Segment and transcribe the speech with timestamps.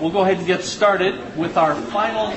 [0.00, 2.32] we'll go ahead and get started with our final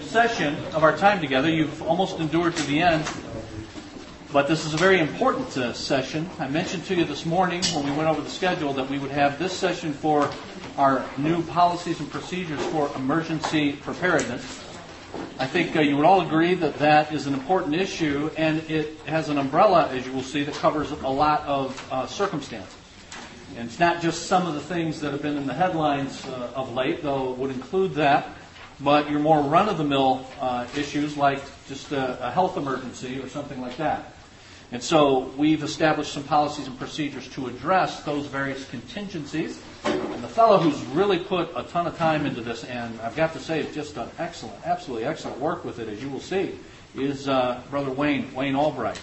[0.00, 1.48] session of our time together.
[1.48, 3.08] You've almost endured to the end,
[4.32, 6.28] but this is a very important uh, session.
[6.38, 9.10] I mentioned to you this morning when we went over the schedule that we would
[9.10, 10.30] have this session for
[10.76, 14.42] our new policies and procedures for emergency preparedness.
[15.38, 18.98] I think uh, you would all agree that that is an important issue, and it
[19.06, 22.79] has an umbrella, as you will see, that covers a lot of uh, circumstances.
[23.56, 26.52] And it's not just some of the things that have been in the headlines uh,
[26.54, 28.28] of late, though it would include that,
[28.80, 33.20] but your more run of the mill uh, issues like just a, a health emergency
[33.20, 34.14] or something like that.
[34.72, 39.60] And so we've established some policies and procedures to address those various contingencies.
[39.84, 43.32] And the fellow who's really put a ton of time into this, and I've got
[43.32, 46.56] to say, has just done excellent, absolutely excellent work with it, as you will see,
[46.94, 49.00] is uh, Brother Wayne, Wayne Albright.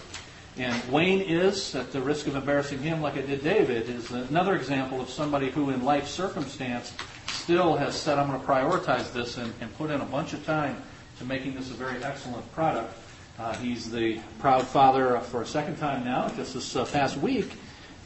[0.60, 4.56] And Wayne is, at the risk of embarrassing him like I did David, is another
[4.56, 6.94] example of somebody who in life circumstance
[7.28, 10.44] still has said, I'm going to prioritize this and, and put in a bunch of
[10.48, 10.82] time
[11.20, 12.92] to making this a very excellent product.
[13.38, 17.52] Uh, he's the proud father for a second time now, just this uh, past week.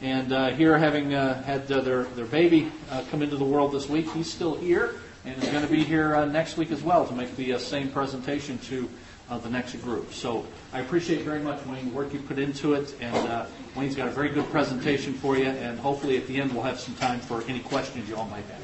[0.02, 3.72] And uh, here, having uh, had uh, their, their baby uh, come into the world
[3.72, 7.06] this week, he's still here and is going to be here next week as well
[7.06, 8.90] to make the same presentation to
[9.38, 10.12] the next group.
[10.12, 12.94] So I appreciate very much, Wayne, the work you put into it.
[13.00, 15.46] And Wayne's got a very good presentation for you.
[15.46, 18.44] And hopefully at the end we'll have some time for any questions you all might
[18.44, 18.62] have.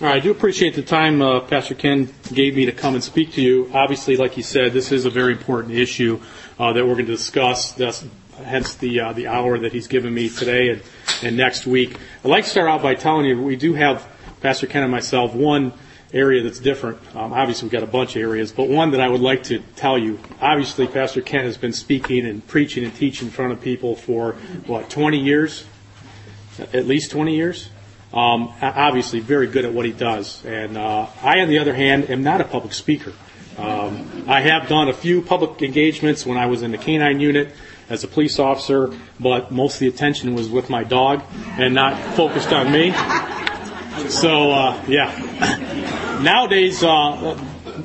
[0.00, 3.04] All right, I do appreciate the time uh, Pastor Ken gave me to come and
[3.04, 3.70] speak to you.
[3.74, 6.22] Obviously, like you said, this is a very important issue
[6.58, 7.78] uh, that we're going to discuss.
[8.42, 10.82] Hence the uh, the hour that he's given me today and,
[11.22, 11.98] and next week.
[12.24, 14.08] I'd like to start out by telling you we do have
[14.40, 15.74] Pastor Ken and myself one
[16.12, 16.98] area that's different.
[17.14, 19.60] Um, obviously, we've got a bunch of areas, but one that I would like to
[19.76, 20.18] tell you.
[20.40, 24.32] Obviously, Pastor Ken has been speaking and preaching and teaching in front of people for
[24.66, 25.64] what 20 years,
[26.58, 27.68] at least 20 years.
[28.12, 30.44] Um, obviously, very good at what he does.
[30.44, 33.12] And uh, I, on the other hand, am not a public speaker.
[33.56, 37.54] Um, I have done a few public engagements when I was in the canine unit
[37.88, 41.22] as a police officer, but most of the attention was with my dog
[41.58, 42.92] and not focused on me.
[44.08, 45.56] So, uh, yeah.
[46.22, 47.38] Nowadays, uh,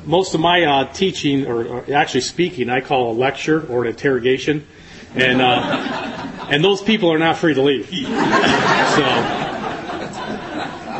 [0.04, 3.90] most of my uh, teaching, or, or, actually speaking, I call a lecture or an
[3.90, 4.66] interrogation,
[5.14, 7.88] and uh, and those people are not free to leave.
[7.88, 9.42] So.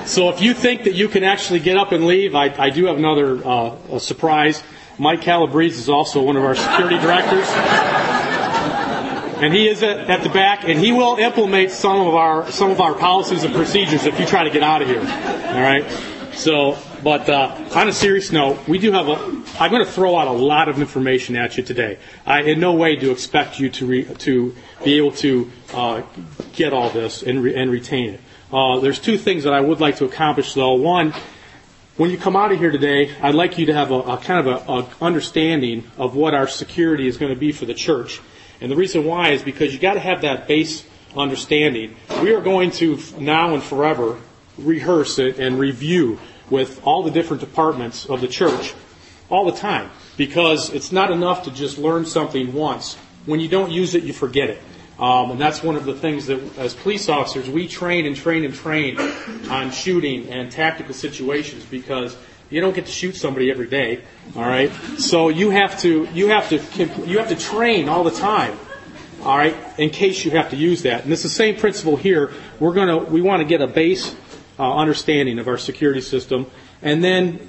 [0.07, 2.87] So if you think that you can actually get up and leave, I, I do
[2.87, 4.63] have another uh, surprise.
[4.99, 7.49] Mike Calabrese is also one of our security directors.
[9.43, 12.71] And he is at, at, the back, and he will implement some of our some
[12.71, 15.01] of our policies and procedures if you try to get out of here.
[15.01, 15.85] All right.
[16.33, 19.15] So, but uh, on a serious note, we do have a.
[19.61, 22.01] I'm going to throw out a lot of information at you today.
[22.27, 26.03] I in no way do expect you to re, to be able to uh,
[26.55, 28.21] get all this and, re, and retain it.
[28.53, 30.73] Uh, there's two things that I would like to accomplish, though.
[30.73, 31.15] One,
[31.97, 34.45] when you come out of here today, I'd like you to have a, a kind
[34.45, 38.21] of a, a, understanding of what our security is going to be for the church.
[38.61, 40.85] And the reason why is because you got to have that base
[41.17, 41.95] understanding.
[42.21, 44.19] We are going to now and forever
[44.59, 46.19] rehearse it and review
[46.51, 48.75] with all the different departments of the church
[49.29, 52.95] all the time because it's not enough to just learn something once.
[53.27, 54.63] When you don't use it, you forget it.
[54.99, 58.45] Um, and that's one of the things that, as police officers, we train and train
[58.45, 58.99] and train
[59.51, 62.17] on shooting and tactical situations because
[62.49, 64.03] you don't get to shoot somebody every day.
[64.35, 66.57] All right, so you have to you have to
[67.07, 68.59] you have to train all the time.
[69.23, 72.33] All right, in case you have to use that, and it's the same principle here.
[72.59, 74.15] We're gonna we want to get a base
[74.59, 76.51] uh, understanding of our security system,
[76.83, 77.49] and then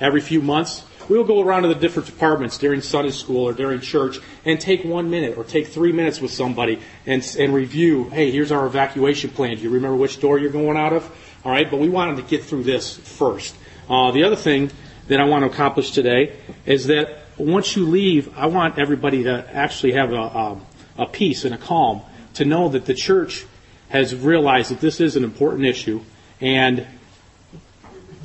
[0.00, 3.80] every few months We'll go around to the different departments during Sunday school or during
[3.80, 8.32] church and take one minute or take three minutes with somebody and, and review, hey,
[8.32, 9.56] here's our evacuation plan.
[9.56, 11.08] Do you remember which door you're going out of?
[11.44, 13.54] All right, but we wanted to get through this first.
[13.88, 14.72] Uh, the other thing
[15.06, 19.48] that I want to accomplish today is that once you leave, I want everybody to
[19.54, 20.60] actually have a, a,
[20.98, 22.02] a peace and a calm
[22.34, 23.46] to know that the church
[23.88, 26.00] has realized that this is an important issue
[26.40, 26.86] and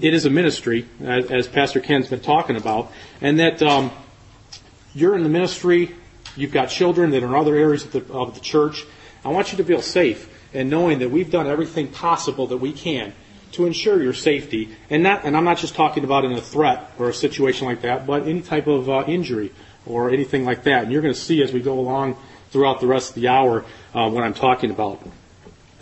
[0.01, 2.91] it is a ministry, as, as, Pastor Ken's been talking about,
[3.21, 3.91] and that um,
[4.95, 5.95] you're in the ministry,
[6.35, 8.83] you've got children that are in other areas of the, of the church.
[9.23, 12.73] I want you to feel safe and knowing that we've done everything possible that we
[12.73, 13.13] can
[13.51, 14.69] to ensure your safety.
[14.89, 17.81] And not, and I'm not just talking about in a threat or a situation like
[17.81, 19.51] that, but any type of uh, injury
[19.85, 20.83] or anything like that.
[20.83, 22.17] And you're going to see as we go along
[22.49, 25.01] throughout the rest of the hour uh, what I'm talking about.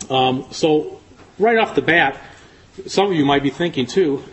[0.08, 1.00] Um, so
[1.38, 2.18] right off the bat,
[2.86, 4.24] some of you might be thinking too,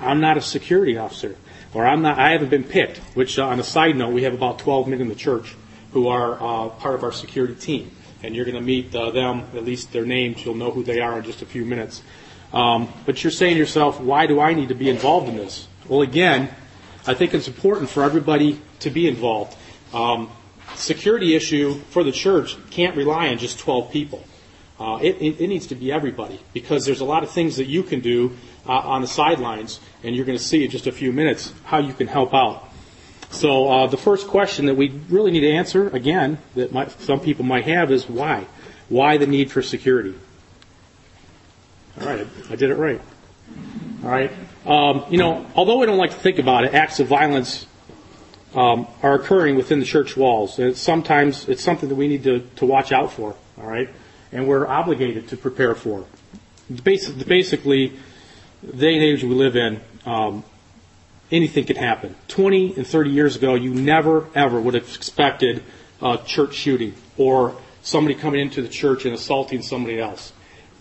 [0.00, 1.36] I'm not a security officer,
[1.74, 2.98] or I'm not, I haven't been picked.
[3.14, 5.54] Which, uh, on a side note, we have about 12 men in the church
[5.92, 7.90] who are uh, part of our security team.
[8.22, 11.00] and you're going to meet uh, them, at least their names, you'll know who they
[11.00, 12.02] are in just a few minutes.
[12.52, 15.68] Um, but you're saying to yourself, why do I need to be involved in this?
[15.88, 16.50] Well, again,
[17.06, 19.56] I think it's important for everybody to be involved.
[19.94, 20.30] Um,
[20.74, 24.22] security issue for the church can't rely on just 12 people.
[24.80, 27.66] Uh, it, it, it, needs to be everybody because there's a lot of things that
[27.66, 28.34] you can do
[28.66, 31.76] uh, on the sidelines, and you're going to see in just a few minutes how
[31.76, 32.66] you can help out.
[33.28, 37.20] So uh, the first question that we really need to answer, again, that might, some
[37.20, 38.46] people might have is why?
[38.88, 40.14] Why the need for security?
[42.00, 43.00] All right, I did it right.
[44.02, 44.32] All right.
[44.64, 47.66] Um, you know, although we don't like to think about it, acts of violence
[48.54, 50.58] um, are occurring within the church walls.
[50.58, 53.36] And it's sometimes it's something that we need to, to watch out for.
[53.58, 53.90] All right,
[54.32, 56.04] and we're obligated to prepare for.
[56.84, 57.92] Basically,
[58.62, 60.44] the day and age we live in, um,
[61.30, 62.14] anything can happen.
[62.28, 65.62] 20 and 30 years ago, you never, ever would have expected
[66.02, 70.32] a church shooting or somebody coming into the church and assaulting somebody else.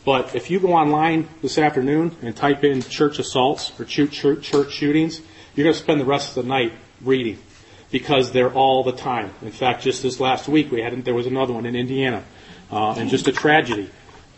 [0.06, 5.22] But if you go online this afternoon and type in church assaults or church shootings,
[5.56, 7.38] you're going to spend the rest of the night reading
[7.92, 9.34] because they're all the time.
[9.42, 12.24] In fact, just this last week, we had there was another one in Indiana,
[12.72, 13.90] uh, and just a tragedy.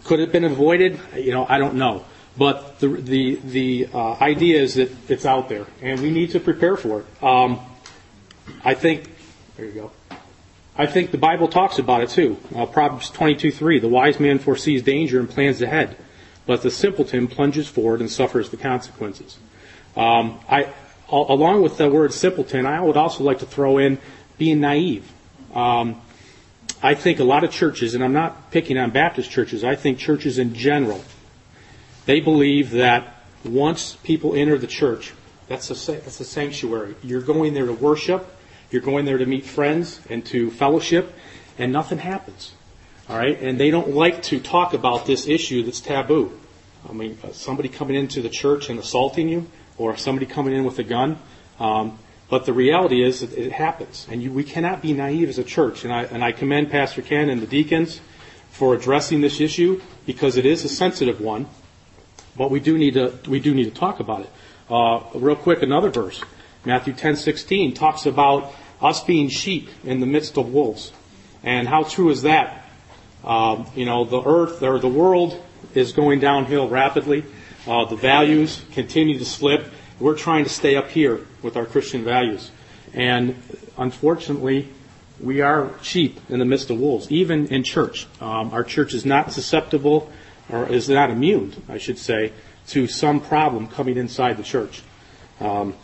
[0.03, 0.99] Could it have been avoided?
[1.15, 2.05] You know, I don't know.
[2.37, 6.39] But the the the uh, idea is that it's out there, and we need to
[6.39, 7.23] prepare for it.
[7.23, 7.59] Um,
[8.63, 9.09] I think
[9.57, 9.91] there you go.
[10.77, 12.37] I think the Bible talks about it too.
[12.55, 15.97] Uh, Proverbs 22:3: The wise man foresees danger and plans ahead,
[16.45, 19.37] but the simpleton plunges forward and suffers the consequences.
[19.97, 20.71] Um, I,
[21.11, 23.99] along with the word simpleton, I would also like to throw in
[24.37, 25.11] being naive.
[25.53, 26.01] Um,
[26.83, 29.99] I think a lot of churches, and I'm not picking on Baptist churches, I think
[29.99, 31.03] churches in general
[32.05, 35.13] they believe that once people enter the church,
[35.47, 36.95] that's a, that's a sanctuary.
[37.03, 38.35] You're going there to worship,
[38.69, 41.13] you're going there to meet friends and to fellowship,
[41.57, 42.53] and nothing happens.
[43.09, 43.39] All right?
[43.39, 46.37] And they don't like to talk about this issue that's taboo.
[46.89, 49.47] I mean, somebody coming into the church and assaulting you,
[49.77, 51.19] or somebody coming in with a gun.
[51.59, 51.99] Um,
[52.31, 55.43] but the reality is that it happens, and you, we cannot be naive as a
[55.43, 55.83] church.
[55.83, 57.99] And I, and I commend Pastor Ken and the deacons
[58.51, 61.45] for addressing this issue because it is a sensitive one.
[62.37, 64.29] But we do need to we do need to talk about it.
[64.69, 66.23] Uh, real quick, another verse,
[66.63, 70.93] Matthew ten sixteen talks about us being sheep in the midst of wolves,
[71.43, 72.65] and how true is that?
[73.25, 75.37] Um, you know, the earth or the world
[75.75, 77.25] is going downhill rapidly.
[77.67, 79.69] Uh, the values continue to slip.
[80.01, 82.49] We're trying to stay up here with our Christian values,
[82.91, 83.39] and
[83.77, 84.67] unfortunately,
[85.19, 88.07] we are sheep in the midst of wolves, even in church.
[88.19, 90.11] Um, our church is not susceptible
[90.49, 92.33] or is not immune, I should say,
[92.69, 94.81] to some problem coming inside the church.
[95.39, 95.75] Um,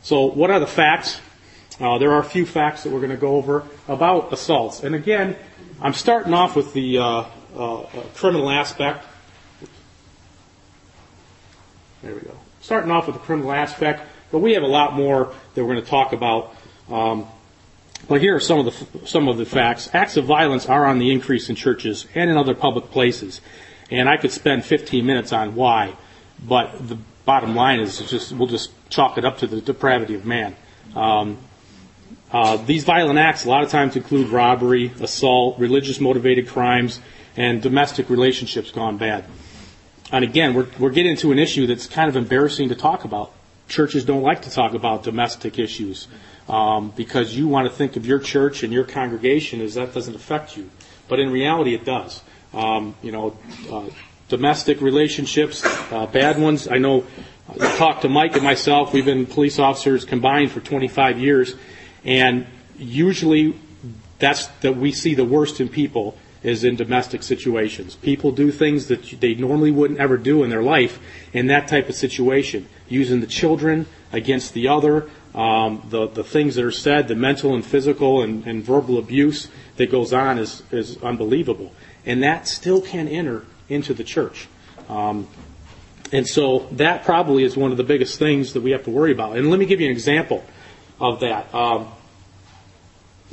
[0.00, 1.20] so, what are the facts?
[1.78, 4.82] Uh, there are a few facts that we're going to go over about assaults.
[4.82, 5.36] And again,
[5.82, 7.24] I'm starting off with the uh,
[7.54, 9.04] uh, criminal aspect.
[12.06, 12.36] There we go.
[12.60, 14.00] Starting off with the criminal aspect,
[14.30, 16.54] but we have a lot more that we're going to talk about.
[16.88, 17.26] Um,
[18.08, 19.90] well, here are some of the some of the facts.
[19.92, 23.40] Acts of violence are on the increase in churches and in other public places,
[23.90, 25.96] and I could spend 15 minutes on why,
[26.46, 30.24] but the bottom line is just we'll just chalk it up to the depravity of
[30.24, 30.54] man.
[30.94, 31.38] Um,
[32.30, 37.00] uh, these violent acts a lot of times include robbery, assault, religious motivated crimes,
[37.36, 39.24] and domestic relationships gone bad.
[40.12, 43.32] And again, we're, we're getting into an issue that's kind of embarrassing to talk about.
[43.68, 46.06] Churches don't like to talk about domestic issues
[46.48, 50.14] um, because you want to think of your church and your congregation as that doesn't
[50.14, 50.70] affect you.
[51.08, 52.22] But in reality, it does.
[52.54, 53.36] Um, you know,
[53.70, 53.86] uh,
[54.28, 56.68] domestic relationships, uh, bad ones.
[56.68, 57.04] I know
[57.54, 58.92] you talked to Mike and myself.
[58.92, 61.54] We've been police officers combined for 25 years,
[62.04, 62.46] and
[62.78, 63.54] usually
[64.18, 67.96] that's that we see the worst in people is in domestic situations.
[67.96, 71.00] People do things that they normally wouldn't ever do in their life
[71.32, 76.54] in that type of situation, using the children against the other, um, the, the things
[76.54, 80.62] that are said, the mental and physical and, and verbal abuse that goes on is,
[80.70, 81.72] is unbelievable.
[82.06, 84.46] And that still can enter into the church.
[84.88, 85.26] Um,
[86.12, 89.10] and so that probably is one of the biggest things that we have to worry
[89.10, 89.36] about.
[89.36, 90.44] And let me give you an example
[91.00, 91.52] of that.
[91.52, 91.88] Um,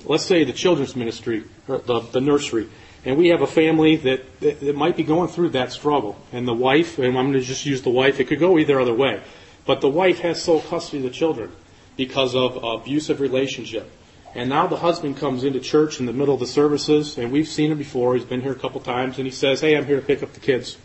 [0.03, 2.67] let's say the children's ministry, the, the nursery,
[3.05, 6.17] and we have a family that, that, that, might be going through that struggle.
[6.31, 8.79] And the wife, and I'm going to just use the wife, it could go either
[8.79, 9.22] other way.
[9.65, 11.51] But the wife has sole custody of the children
[11.98, 13.91] because of abusive relationship.
[14.36, 17.48] And now the husband comes into church in the middle of the services, and we've
[17.48, 18.15] seen him before.
[18.15, 20.33] He's been here a couple times, and he says, "Hey, I'm here to pick up
[20.33, 20.77] the kids."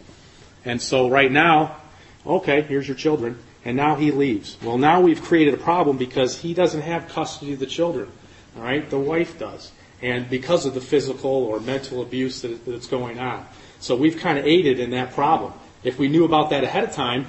[0.66, 1.76] And so right now,
[2.26, 4.58] okay, here's your children, and now he leaves.
[4.62, 8.10] Well, now we've created a problem because he doesn't have custody of the children.
[8.56, 9.72] All right, the wife does,
[10.02, 13.46] and because of the physical or mental abuse that, that's going on.
[13.80, 15.52] So we've kind of aided in that problem.
[15.82, 17.26] If we knew about that ahead of time,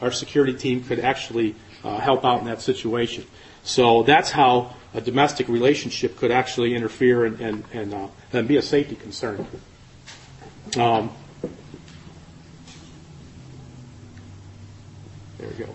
[0.00, 1.54] our security team could actually
[1.84, 3.24] uh, help out in that situation.
[3.62, 8.56] So that's how a domestic relationship could actually interfere and, and, and, uh, and be
[8.56, 9.46] a safety concern.
[10.76, 11.10] Um,
[15.38, 15.74] there we go.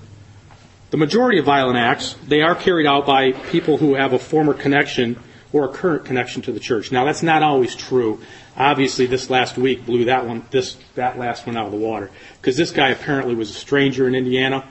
[0.89, 4.53] The majority of violent acts, they are carried out by people who have a former
[4.53, 5.22] connection
[5.54, 6.92] or a current connection to the church.
[6.92, 8.22] Now that's not always true.
[8.56, 12.10] Obviously this last week blew that one, this, that last one out of the water.
[12.42, 14.68] Because this guy apparently was a stranger in Indiana,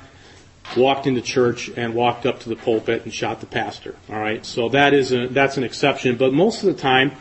[0.77, 3.95] walked into church and walked up to the pulpit and shot the pastor.
[4.11, 6.17] Alright, so that is a, that's an exception.
[6.17, 7.13] But most of the time,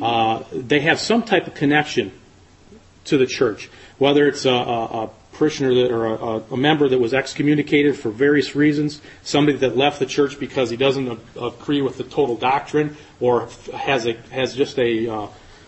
[0.00, 2.12] uh, they have some type of connection
[3.06, 3.70] to the church.
[3.98, 8.10] Whether it's a, a, a parishioner that, or a, a, member that was excommunicated for
[8.10, 12.94] various reasons, somebody that left the church because he doesn't agree with the total doctrine,
[13.20, 15.26] or has a has just a uh,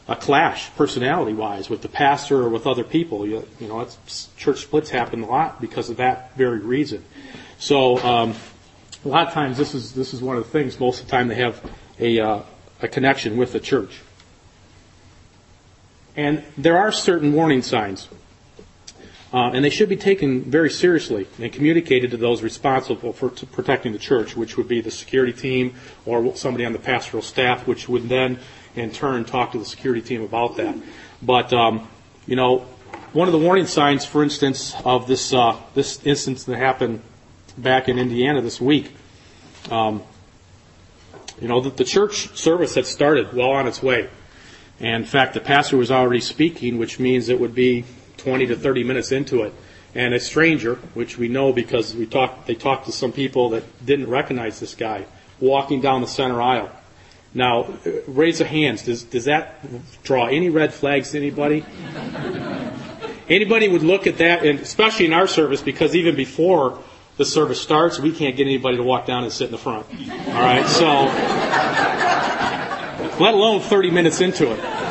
[0.09, 3.27] a clash personality wise with the pastor or with other people.
[3.27, 3.89] You, you know,
[4.37, 7.03] church splits happen a lot because of that very reason.
[7.59, 8.35] So um,
[9.07, 10.79] a lot of times this is this is one of the things.
[10.79, 11.65] Most of the time they have
[11.99, 12.43] a uh,
[12.83, 14.03] a connection with the church.
[16.15, 18.09] And there are certain warning signs
[19.33, 23.93] uh, and they should be taken very seriously and communicated to those responsible for protecting
[23.93, 25.75] the church, which would be the security team
[26.05, 28.39] or somebody on the pastoral staff, which would then
[28.77, 30.77] in turn talk to the security team about that.
[31.23, 31.89] But um,
[32.27, 32.67] you know,
[33.13, 37.03] one of the warning signs, for instance, of this uh, this instance that happened
[37.57, 38.95] back in Indiana this week,
[39.71, 40.03] um,
[41.41, 44.11] you know, that the church service had started well on its way.
[44.79, 47.85] And in fact, the pastor was already speaking, which means it would be
[48.23, 49.53] 20 to 30 minutes into it.
[49.95, 53.85] And a stranger, which we know because we talked, they talked to some people that
[53.85, 55.05] didn't recognize this guy,
[55.39, 56.71] walking down the center aisle.
[57.35, 58.83] Now, uh, raise of hands.
[58.83, 59.61] Does, does that
[60.03, 61.65] draw any red flags to anybody?
[63.29, 66.79] anybody would look at that, and especially in our service, because even before
[67.17, 69.87] the service starts, we can't get anybody to walk down and sit in the front.
[70.29, 71.05] All right, so
[73.23, 74.82] let alone 30 minutes into it.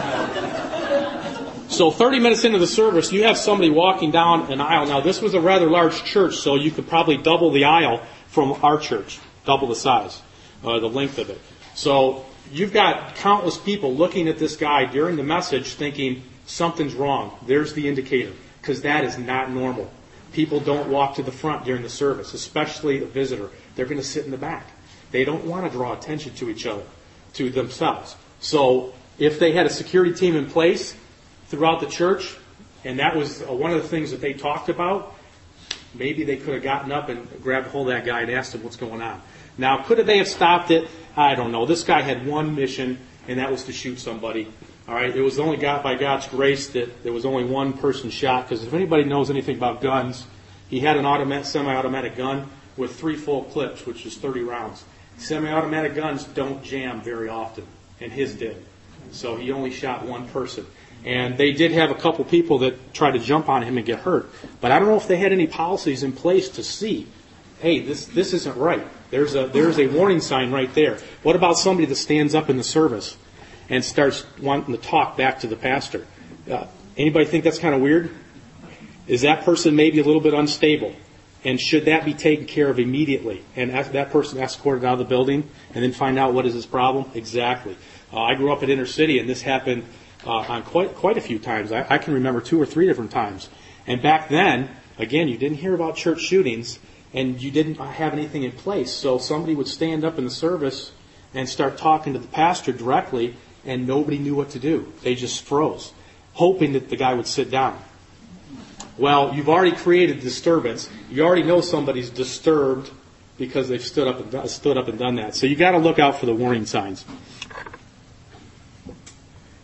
[1.81, 4.85] So 30 minutes into the service, you have somebody walking down an aisle.
[4.85, 8.51] Now, this was a rather large church, so you could probably double the aisle from
[8.61, 10.21] our church, double the size,
[10.63, 11.41] uh, the length of it.
[11.73, 17.35] So you've got countless people looking at this guy during the message thinking something's wrong.
[17.47, 19.91] There's the indicator, because that is not normal.
[20.33, 23.49] People don't walk to the front during the service, especially a visitor.
[23.73, 24.67] They're going to sit in the back.
[25.09, 26.83] They don't want to draw attention to each other,
[27.33, 28.15] to themselves.
[28.39, 30.95] So if they had a security team in place,
[31.51, 32.35] throughout the church,
[32.85, 35.13] and that was uh, one of the things that they talked about.
[35.93, 38.63] Maybe they could have gotten up and grabbed hold of that guy and asked him
[38.63, 39.21] what's going on.
[39.57, 40.89] Now, could they have stopped it?
[41.17, 41.65] I don't know.
[41.65, 44.47] This guy had one mission, and that was to shoot somebody.
[44.87, 48.09] All right, it was only God by God's grace that there was only one person
[48.09, 48.47] shot.
[48.47, 50.25] Because if anybody knows anything about guns,
[50.69, 54.85] he had an automatic, semi-automatic gun with three full clips, which is 30 rounds.
[55.17, 57.67] Semi-automatic guns don't jam very often,
[57.99, 58.65] and his did.
[59.11, 60.65] So he only shot one person.
[61.05, 63.99] And they did have a couple people that tried to jump on him and get
[63.99, 64.29] hurt.
[64.59, 67.07] But I don't know if they had any policies in place to see,
[67.59, 68.85] hey, this, this isn't right.
[69.09, 70.99] There's a, there's a warning sign right there.
[71.23, 73.17] What about somebody that stands up in the service
[73.69, 76.05] and starts wanting to talk back to the pastor?
[76.49, 76.67] Uh,
[76.97, 78.11] anybody think that's kind of weird?
[79.07, 80.95] Is that person maybe a little bit unstable?
[81.43, 83.43] And should that be taken care of immediately?
[83.55, 86.67] And that person escorted out of the building and then find out what is his
[86.67, 87.09] problem?
[87.15, 87.75] Exactly.
[88.13, 89.83] Uh, I grew up in inner city and this happened
[90.25, 91.71] uh, on quite quite a few times.
[91.71, 93.49] I, I can remember two or three different times.
[93.87, 96.79] And back then, again, you didn't hear about church shootings,
[97.13, 98.91] and you didn't have anything in place.
[98.91, 100.91] So somebody would stand up in the service
[101.33, 103.35] and start talking to the pastor directly,
[103.65, 104.91] and nobody knew what to do.
[105.01, 105.93] They just froze,
[106.33, 107.81] hoping that the guy would sit down.
[108.97, 110.89] Well, you've already created disturbance.
[111.09, 112.91] You already know somebody's disturbed
[113.37, 115.35] because they've stood up and stood up and done that.
[115.35, 117.05] So you got to look out for the warning signs.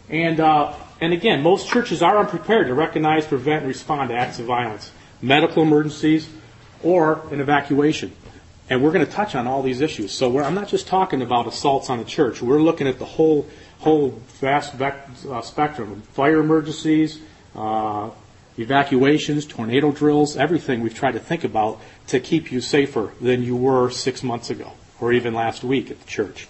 [0.10, 4.40] And, uh, and again, most churches are unprepared to recognize, prevent, and respond to acts
[4.40, 6.30] of violence, medical emergencies,
[6.84, 8.14] or an evacuation.
[8.70, 10.12] And we're going to touch on all these issues.
[10.12, 12.42] So I'm not just talking about assaults on the church.
[12.42, 13.48] We're looking at the whole,
[13.80, 17.20] whole vast uh, spectrum fire emergencies,
[17.56, 18.10] uh,
[18.58, 23.56] evacuations, tornado drills, everything we've tried to think about to keep you safer than you
[23.56, 26.48] were six months ago or even last week at the church.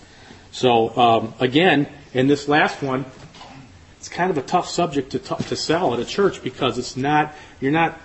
[0.52, 3.06] So um, again, in this last one,
[4.00, 6.96] it's kind of a tough subject to, t- to sell at a church because it's
[6.96, 8.00] not, you're not,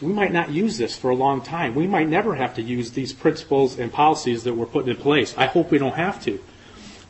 [0.00, 1.74] we might not use this for a long time.
[1.74, 5.34] We might never have to use these principles and policies that we're putting in place.
[5.36, 6.38] I hope we don't have to.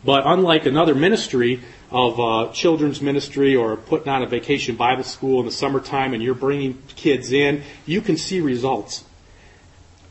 [0.04, 5.40] But unlike another ministry of uh, children's ministry or putting on a vacation Bible school
[5.40, 9.04] in the summertime and you're bringing kids in, you can see results.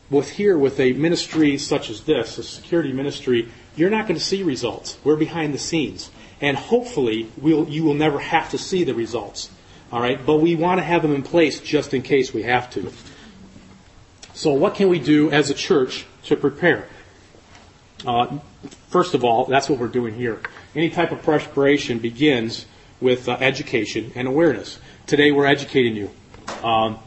[0.10, 4.26] With here, with a ministry such as this, a security ministry, you're not going to
[4.26, 4.98] see results.
[5.04, 6.10] We're behind the scenes.
[6.42, 9.50] And hopefully, we'll, you will never have to see the results.
[9.92, 10.24] All right?
[10.24, 12.92] But we want to have them in place just in case we have to.
[14.34, 16.88] So, what can we do as a church to prepare?
[18.06, 18.38] Uh,
[18.90, 20.40] first of all, that's what we're doing here.
[20.76, 22.68] Any type of preparation begins
[23.02, 24.78] with uh, education and awareness.
[25.08, 26.12] Today, we're educating you.
[26.62, 27.00] Um,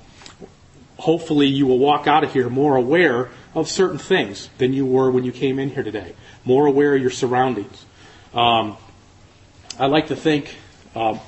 [0.96, 5.10] hopefully, you will walk out of here more aware of certain things than you were
[5.10, 7.84] when you came in here today, more aware of your surroundings.
[8.34, 8.76] Um,
[9.80, 10.54] I like to think
[10.94, 11.18] uh,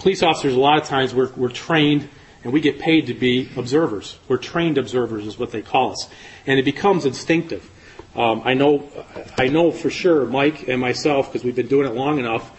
[0.00, 2.08] police officers, a lot of times, we're, we're trained
[2.42, 4.18] and we get paid to be observers.
[4.26, 6.08] We're trained observers, is what they call us.
[6.44, 7.70] And it becomes instinctive.
[8.16, 8.90] Um, I know,
[9.38, 12.50] I know for sure, Mike and myself, because we've been doing it long enough,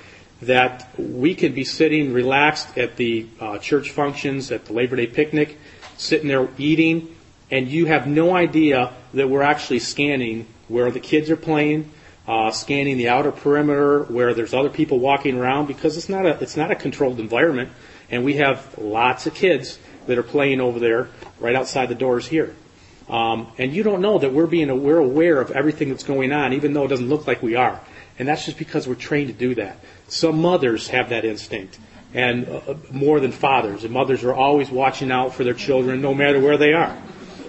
[0.43, 5.07] that we can be sitting relaxed at the uh, church functions, at the Labor Day
[5.07, 5.59] picnic,
[5.97, 7.13] sitting there eating,
[7.51, 11.91] and you have no idea that we're actually scanning where the kids are playing,
[12.27, 16.41] uh, scanning the outer perimeter where there's other people walking around because it's not a
[16.41, 17.69] it's not a controlled environment,
[18.09, 19.77] and we have lots of kids
[20.07, 22.55] that are playing over there right outside the doors here.
[23.09, 26.53] Um, and you don't know that we're being we're aware of everything that's going on,
[26.53, 27.81] even though it doesn't look like we are.
[28.17, 29.77] And that's just because we're trained to do that.
[30.07, 31.77] Some mothers have that instinct,
[32.13, 33.83] and uh, more than fathers.
[33.83, 36.97] And mothers are always watching out for their children, no matter where they are.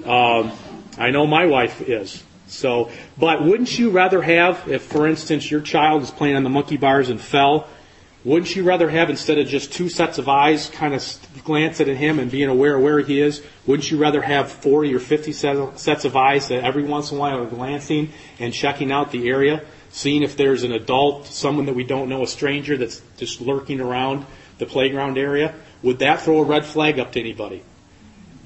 [0.04, 0.50] Um,
[0.98, 2.22] I know my wife is.
[2.46, 6.50] So, but wouldn't you rather have, if for instance your child is playing on the
[6.50, 7.68] monkey bars and fell,
[8.24, 11.04] wouldn't you rather have instead of just two sets of eyes kind of
[11.44, 14.94] glancing at him and being aware of where he is, wouldn't you rather have 40
[14.94, 18.90] or 50 sets of eyes that every once in a while are glancing and checking
[18.90, 22.78] out the area, seeing if there's an adult, someone that we don't know, a stranger
[22.78, 24.24] that's just lurking around
[24.56, 25.54] the playground area?
[25.82, 27.62] Would that throw a red flag up to anybody?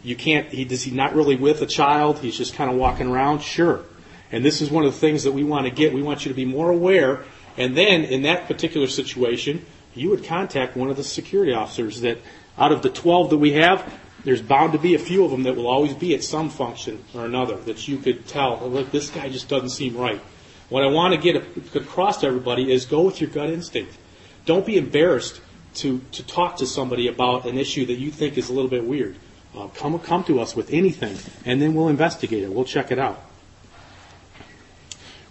[0.02, 2.20] You can't, he, does he not really with a child?
[2.20, 3.40] He's just kind of walking around?
[3.40, 3.84] Sure.
[4.30, 5.92] And this is one of the things that we want to get.
[5.92, 7.24] We want you to be more aware.
[7.56, 12.18] And then in that particular situation, you would contact one of the security officers that
[12.56, 13.92] out of the 12 that we have,
[14.24, 17.02] there's bound to be a few of them that will always be at some function
[17.14, 20.20] or another that you could tell, oh, look, this guy just doesn't seem right.
[20.68, 21.36] What I want to get
[21.74, 23.96] across to everybody is go with your gut instinct.
[24.44, 25.40] Don't be embarrassed
[25.76, 28.84] to, to talk to somebody about an issue that you think is a little bit
[28.84, 29.16] weird.
[29.56, 32.52] Uh, come, come to us with anything, and then we'll investigate it.
[32.52, 33.20] We'll check it out.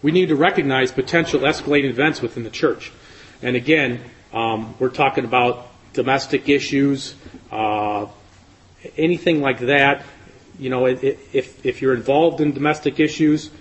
[0.02, 2.92] We need to recognize potential escalating events within the church.
[3.42, 4.02] And again,
[4.34, 7.16] um, we're talking about domestic issues,
[7.52, 8.08] uh,
[8.98, 10.04] anything like that.
[10.60, 13.52] You know, if, if you're involved in domestic issues,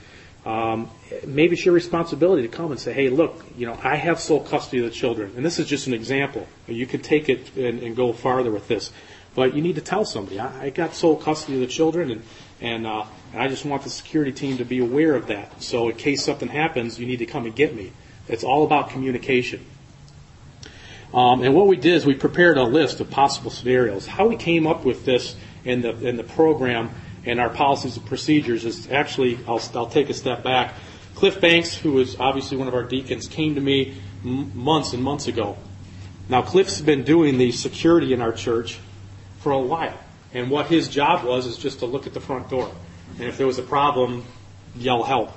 [0.47, 0.90] um,
[1.27, 4.40] maybe it's your responsibility to come and say, hey, look, you know, I have sole
[4.40, 5.33] custody of the children.
[5.37, 6.47] And this is just an example.
[6.69, 8.92] You can take it and, and go farther with this.
[9.37, 12.22] But you need to tell somebody, I, I got sole custody of the children, and,
[12.61, 15.62] and uh, and I just want the security team to be aware of that.
[15.62, 17.92] So in case something happens, you need to come and get me.
[18.29, 19.64] It's all about communication.
[21.12, 24.07] Um, and what we did is we prepared a list of possible scenarios.
[24.07, 26.90] How we came up with this in the in the program
[27.27, 30.75] and our policies and procedures is actually I'll, I'll take a step back.
[31.14, 35.03] Cliff Banks, who was obviously one of our deacons, came to me m- months and
[35.03, 35.59] months ago.
[36.31, 38.79] Now Cliff's been doing the security in our church
[39.46, 39.96] for a while,
[40.35, 42.68] and what his job was is just to look at the front door.
[43.20, 44.24] And if there was a problem,
[44.74, 45.30] yell help.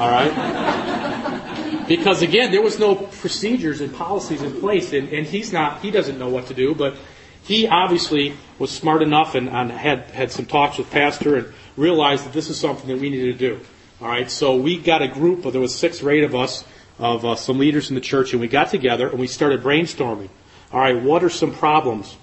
[0.00, 1.84] All right?
[1.88, 5.92] because again, there was no procedures and policies in place, and, and he's not, he
[5.92, 6.96] doesn't know what to do, but
[7.44, 12.26] he obviously was smart enough and, and had, had some talks with Pastor and realized
[12.26, 13.60] that this is something that we needed to do.
[14.00, 16.64] All right, so we got a group, of, there was six or eight of us,
[16.98, 20.30] of uh, some leaders in the church, and we got together and we started brainstorming.
[20.72, 22.16] All right, what are some problems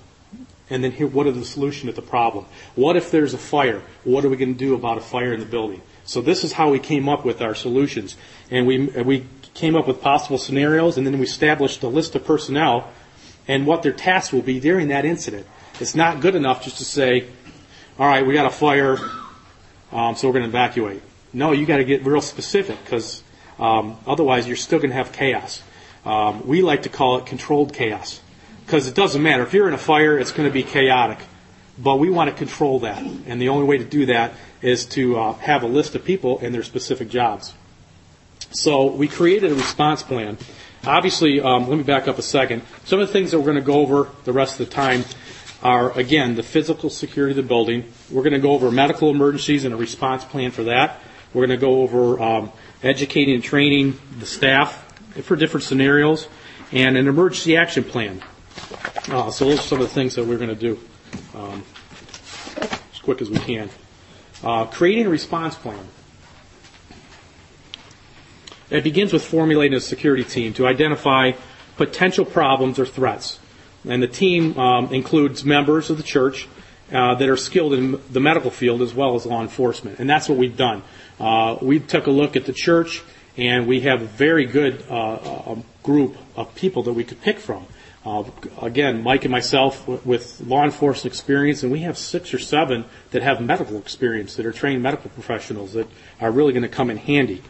[0.69, 2.45] and then here, what are the solution to the problem?
[2.75, 3.81] What if there's a fire?
[4.03, 5.81] What are we going to do about a fire in the building?
[6.05, 8.15] So this is how we came up with our solutions.
[8.51, 12.23] And we, we came up with possible scenarios and then we established a list of
[12.23, 12.91] personnel
[13.47, 15.47] and what their tasks will be during that incident.
[15.79, 17.25] It's not good enough just to say,
[17.97, 18.97] all right, we got a fire,
[19.91, 21.01] um, so we're going to evacuate.
[21.33, 23.23] No, you got to get real specific because
[23.57, 25.63] um, otherwise you're still going to have chaos.
[26.05, 28.21] Um, we like to call it controlled chaos
[28.69, 29.41] because it doesn't matter.
[29.41, 31.17] If you're in a fire, it's going to be chaotic.
[31.79, 33.01] But we want to control that.
[33.01, 36.37] And the only way to do that is to uh, have a list of people
[36.37, 37.55] and their specific jobs.
[38.51, 40.37] So we created a response plan.
[40.85, 42.61] Obviously, um, let me back up a second.
[42.85, 45.03] Some of the things that we're going to go over the rest of the time
[45.63, 47.91] are, again, the physical security of the building.
[48.11, 50.99] We're going to go over medical emergencies and a response plan for that.
[51.33, 52.51] We're going to go over um,
[52.83, 54.85] educating and training the staff
[55.23, 56.27] for different scenarios,
[56.71, 58.21] and an emergency action plan.
[59.07, 60.79] Uh, so those are some of the things that we're going to do
[61.33, 61.63] um,
[62.93, 63.69] as quick as we can.
[64.43, 65.87] Uh, creating a response plan.
[68.69, 71.31] It begins with formulating a security team to identify
[71.77, 73.39] potential problems or threats.
[73.87, 76.47] And the team um, includes members of the church
[76.91, 79.99] uh, that are skilled in the medical field as well as law enforcement.
[79.99, 80.83] And that's what we've done.
[81.19, 83.01] Uh, we took a look at the church,
[83.37, 87.65] and we have a very good uh, group of people that we could pick from.
[88.05, 88.23] Uh,
[88.61, 92.85] again, Mike and myself w- with law enforcement experience, and we have six or seven
[93.11, 95.87] that have medical experience that are trained medical professionals that
[96.21, 97.41] are really going to come in handy.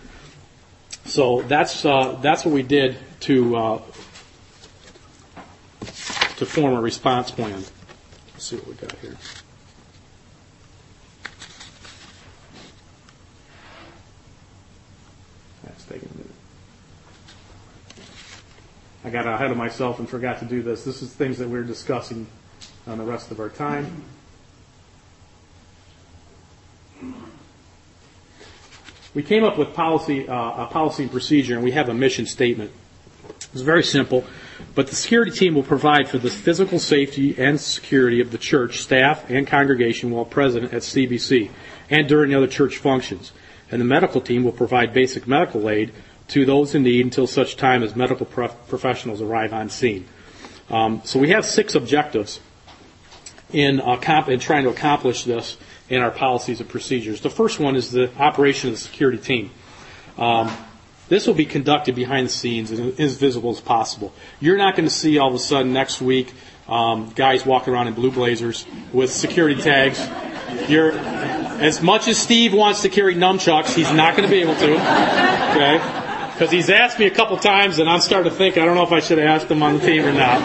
[1.05, 3.81] So that's uh, that's what we did to uh,
[6.37, 7.63] to form a response plan.
[8.33, 9.17] Let's see what we got here.
[15.63, 16.35] That's taking a minute.
[19.03, 20.83] I got ahead of myself and forgot to do this.
[20.83, 22.27] This is things that we're discussing
[22.85, 24.03] on the rest of our time.
[29.13, 32.25] We came up with policy, uh, a policy and procedure, and we have a mission
[32.25, 32.71] statement.
[33.53, 34.25] It's very simple,
[34.75, 38.79] but the security team will provide for the physical safety and security of the church
[38.81, 41.49] staff and congregation while present at CBC
[41.89, 43.31] and during other church functions.
[43.71, 45.91] And the medical team will provide basic medical aid
[46.29, 50.07] to those in need until such time as medical prof- professionals arrive on scene.
[50.69, 52.39] Um, so we have six objectives
[53.51, 55.57] in, uh, comp- in trying to accomplish this
[55.89, 57.21] in our policies and procedures.
[57.21, 59.51] The first one is the operation of the security team.
[60.17, 60.51] Um,
[61.07, 64.13] this will be conducted behind the scenes and as visible as possible.
[64.39, 66.31] You're not going to see all of a sudden next week
[66.67, 69.99] um, guys walking around in blue blazers with security tags.
[70.69, 74.55] You're, as much as Steve wants to carry nunchucks, he's not going to be able
[74.55, 74.73] to.
[74.73, 75.98] Okay?
[76.39, 78.83] Because he's asked me a couple times, and I'm starting to think I don't know
[78.83, 80.39] if I should have asked him on the team or not.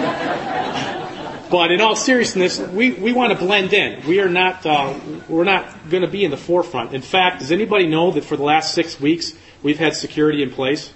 [1.49, 4.05] But in all seriousness, we, we want to blend in.
[4.05, 6.97] We are not uh, we're not going to be in the forefront.
[6.97, 10.51] In fact, does anybody know that for the last six weeks we've had security in
[10.51, 10.93] place?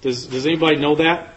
[0.00, 1.34] Does Does anybody know that?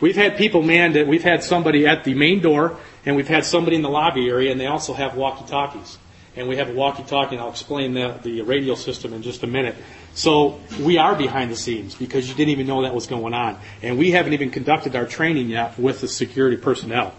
[0.00, 0.96] We've had people manned.
[0.96, 4.26] That we've had somebody at the main door, and we've had somebody in the lobby
[4.26, 5.98] area, and they also have walkie-talkies.
[6.34, 9.46] And we have a walkie-talkie, and I'll explain the, the radio system in just a
[9.46, 9.76] minute.
[10.16, 13.58] So we are behind the scenes because you didn't even know that was going on.
[13.82, 17.12] And we haven't even conducted our training yet with the security personnel.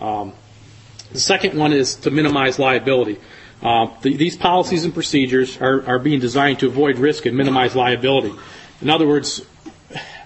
[0.00, 0.32] Um,
[1.10, 3.18] the second one is to minimize liability.
[3.60, 7.74] Uh, the, these policies and procedures are, are being designed to avoid risk and minimize
[7.74, 8.32] liability.
[8.80, 9.44] In other words,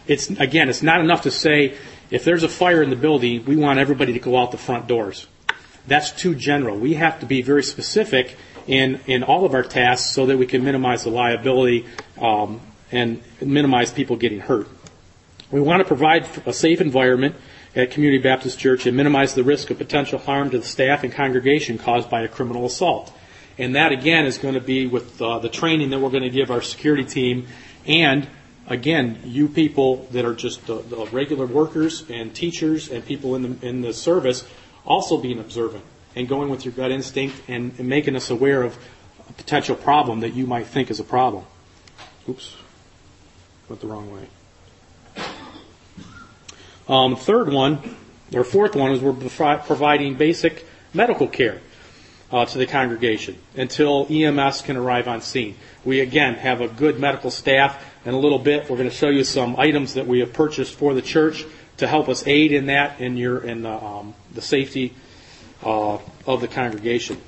[0.06, 1.78] it's again, it's not enough to say
[2.10, 4.86] if there's a fire in the building, we want everybody to go out the front
[4.86, 5.26] doors.
[5.86, 6.76] That's too general.
[6.76, 10.46] We have to be very specific in, in all of our tasks so that we
[10.46, 11.86] can minimize the liability
[12.20, 14.68] um, and minimize people getting hurt.
[15.50, 17.36] We want to provide a safe environment
[17.74, 21.12] at Community Baptist Church and minimize the risk of potential harm to the staff and
[21.12, 23.12] congregation caused by a criminal assault.
[23.58, 26.30] And that again is going to be with uh, the training that we're going to
[26.30, 27.46] give our security team
[27.86, 28.28] and
[28.68, 33.42] again, you people that are just the, the regular workers and teachers and people in
[33.42, 34.46] the, in the service
[34.84, 38.76] also being observant and going with your gut instinct and, and making us aware of
[39.28, 41.44] a potential problem that you might think is a problem.
[42.28, 42.56] Oops,
[43.68, 45.24] went the wrong way.
[46.88, 47.96] Um, third one,
[48.34, 49.12] or fourth one, is we're
[49.58, 51.60] providing basic medical care
[52.30, 55.56] uh, to the congregation until EMS can arrive on scene.
[55.84, 57.84] We again have a good medical staff.
[58.04, 60.74] In a little bit, we're going to show you some items that we have purchased
[60.74, 61.44] for the church
[61.76, 64.94] to help us aid in that in your in the, um, the safety
[65.62, 67.20] uh, of the congregation.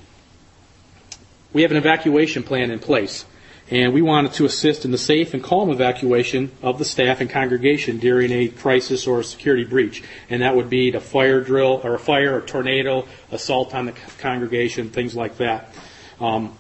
[1.53, 3.25] We have an evacuation plan in place,
[3.71, 7.31] and we wanted to assist in the safe and calm evacuation of the staff and
[7.31, 10.03] congregation during a crisis or a security breach.
[10.29, 13.93] And that would be a fire drill, or a fire, or tornado, assault on the
[14.19, 15.73] congregation, things like that.
[16.21, 16.59] Um,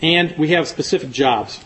[0.00, 1.60] and we have specific jobs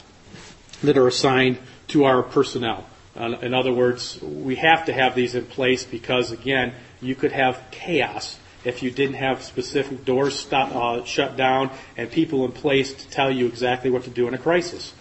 [0.83, 2.87] that are assigned to our personnel.
[3.21, 7.33] Uh, in other words, we have to have these in place because, again, you could
[7.33, 12.53] have chaos if you didn't have specific doors stop, uh, shut down and people in
[12.53, 14.95] place to tell you exactly what to do in a crisis.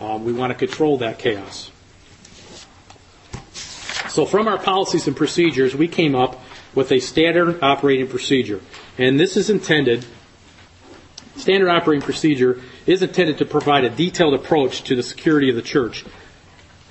[0.00, 1.70] Um, we want to control that chaos.
[4.08, 6.40] So, from our policies and procedures, we came up
[6.74, 8.60] with a standard operating procedure.
[8.98, 10.04] And this is intended,
[11.36, 15.62] standard operating procedure is intended to provide a detailed approach to the security of the
[15.62, 16.04] church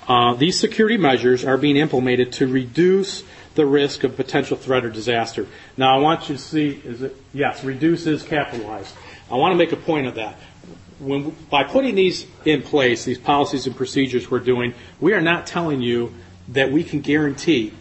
[0.08, 3.22] uh, these security measures are being implemented to reduce
[3.54, 5.46] the risk of potential threat or disaster.
[5.76, 8.94] Now, I want you to see, is it, yes, reduce is capitalized.
[9.30, 10.36] I want to make a point of that.
[10.98, 15.46] when, by putting these in place, these policies and procedures we're doing, we are not
[15.46, 16.14] telling you
[16.48, 17.72] that we can guarantee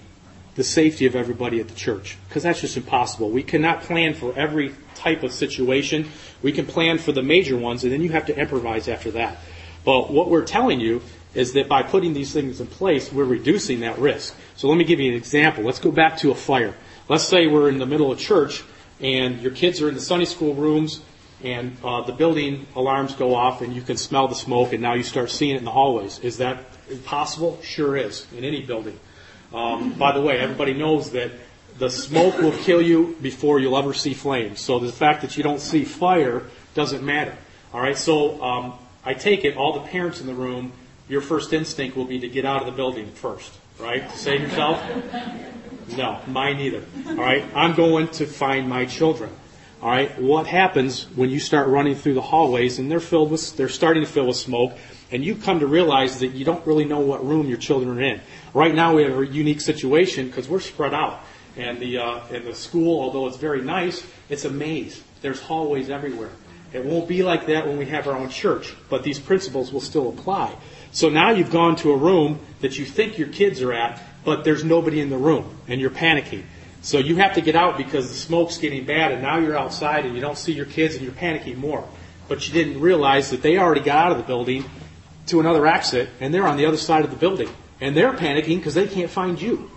[0.56, 3.30] the safety of everybody at the church because that's just impossible.
[3.30, 6.10] We cannot plan for every type of situation.
[6.42, 9.38] We can plan for the major ones and then you have to improvise after that.
[9.86, 11.02] But what we're telling you
[11.34, 14.36] is that by putting these things in place, we're reducing that risk.
[14.56, 15.64] So let me give you an example.
[15.64, 16.76] Let's go back to a fire.
[17.08, 18.64] Let's say we're in the middle of church
[19.00, 21.02] and your kids are in the Sunday school rooms
[21.44, 24.94] and uh, the building alarms go off and you can smell the smoke and now
[24.94, 26.20] you start seeing it in the hallways.
[26.20, 26.66] Is that
[27.06, 27.60] possible?
[27.64, 29.00] Sure is, in any building.
[29.54, 31.32] Um, by the way, everybody knows that
[31.78, 34.62] the smoke will kill you before you'll ever see flames.
[34.62, 37.36] So the fact that you don't see fire doesn't matter.
[37.74, 40.74] All right, so um, I take it all the parents in the room,
[41.12, 44.10] your first instinct will be to get out of the building first, right?
[44.10, 44.82] To save yourself?
[45.98, 46.86] No, mine either.
[47.06, 49.30] All right, I'm going to find my children.
[49.82, 53.58] All right, what happens when you start running through the hallways and they're filled with,
[53.58, 54.78] they're starting to fill with smoke,
[55.12, 58.02] and you come to realize that you don't really know what room your children are
[58.02, 58.22] in.
[58.54, 61.20] Right now we have a unique situation because we're spread out,
[61.58, 65.04] and the uh, and the school, although it's very nice, it's a maze.
[65.22, 66.32] There's hallways everywhere.
[66.74, 69.82] It won't be like that when we have our own church, but these principles will
[69.82, 70.56] still apply.
[70.92, 74.44] So now you've gone to a room that you think your kids are at, but
[74.44, 76.44] there's nobody in the room, and you're panicking.
[76.82, 80.06] So you have to get out because the smoke's getting bad, and now you're outside
[80.06, 81.88] and you don't see your kids, and you're panicking more.
[82.28, 84.66] But you didn't realize that they already got out of the building
[85.28, 87.50] to another exit, and they're on the other side of the building,
[87.80, 89.70] and they're panicking because they can't find you.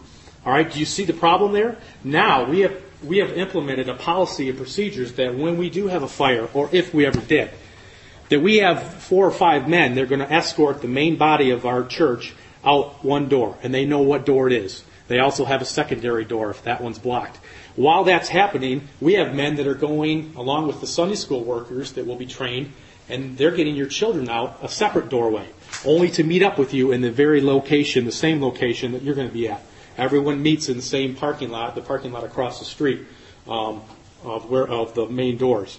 [0.44, 1.78] All right, do you see the problem there?
[2.02, 6.02] Now we have we have implemented a policy and procedures that when we do have
[6.02, 7.50] a fire, or if we ever did,
[8.28, 11.66] that we have four or five men, they're going to escort the main body of
[11.66, 12.34] our church
[12.64, 14.82] out one door, and they know what door it is.
[15.06, 17.38] They also have a secondary door if that one's blocked.
[17.76, 21.92] While that's happening, we have men that are going along with the Sunday school workers
[21.92, 22.72] that will be trained,
[23.08, 25.46] and they're getting your children out a separate doorway,
[25.84, 29.14] only to meet up with you in the very location, the same location that you're
[29.14, 29.60] going to be at.
[29.98, 33.00] Everyone meets in the same parking lot, the parking lot across the street
[33.46, 33.82] um,
[34.22, 35.78] of where of the main doors.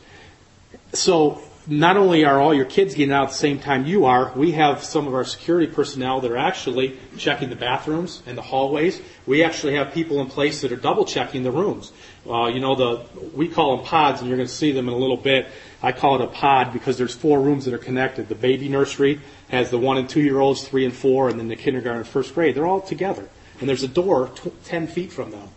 [0.94, 4.32] So not only are all your kids getting out at the same time you are,
[4.36, 8.42] we have some of our security personnel that are actually checking the bathrooms and the
[8.42, 9.02] hallways.
[9.26, 11.92] We actually have people in place that are double checking the rooms.
[12.30, 14.94] Uh, you know, the we call them pods, and you're going to see them in
[14.94, 15.48] a little bit.
[15.82, 18.30] I call it a pod because there's four rooms that are connected.
[18.30, 21.48] The baby nursery has the one and two year olds, three and four, and then
[21.48, 22.56] the kindergarten and first grade.
[22.56, 25.48] They're all together and there's a door t- 10 feet from them.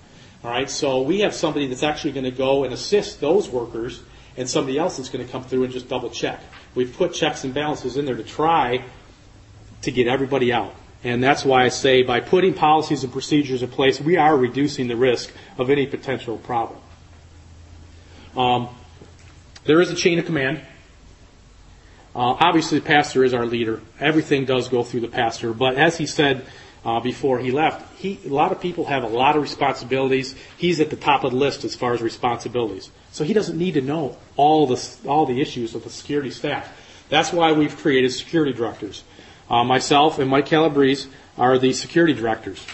[0.45, 4.01] All right, so we have somebody that's actually going to go and assist those workers,
[4.39, 6.41] and somebody else is going to come through and just double check.
[6.75, 8.85] We've put checks and balances in there to try
[9.83, 10.75] to get everybody out.
[11.03, 14.87] And that's why I say by putting policies and procedures in place, we are reducing
[14.87, 16.79] the risk of any potential problem.
[18.37, 18.69] Um,
[19.65, 20.61] there is a chain of command.
[22.15, 23.81] Uh, obviously, the pastor is our leader.
[23.99, 25.53] Everything does go through the pastor.
[25.53, 26.47] But as he said
[26.85, 27.99] uh, before he left.
[27.99, 30.35] He, a lot of people have a lot of responsibilities.
[30.57, 32.91] He's at the top of the list as far as responsibilities.
[33.13, 36.71] So he doesn't need to know all the, all the issues of the security staff.
[37.09, 39.03] That's why we've created security directors.
[39.51, 42.65] Uh, myself and Mike Calabrese are the security directors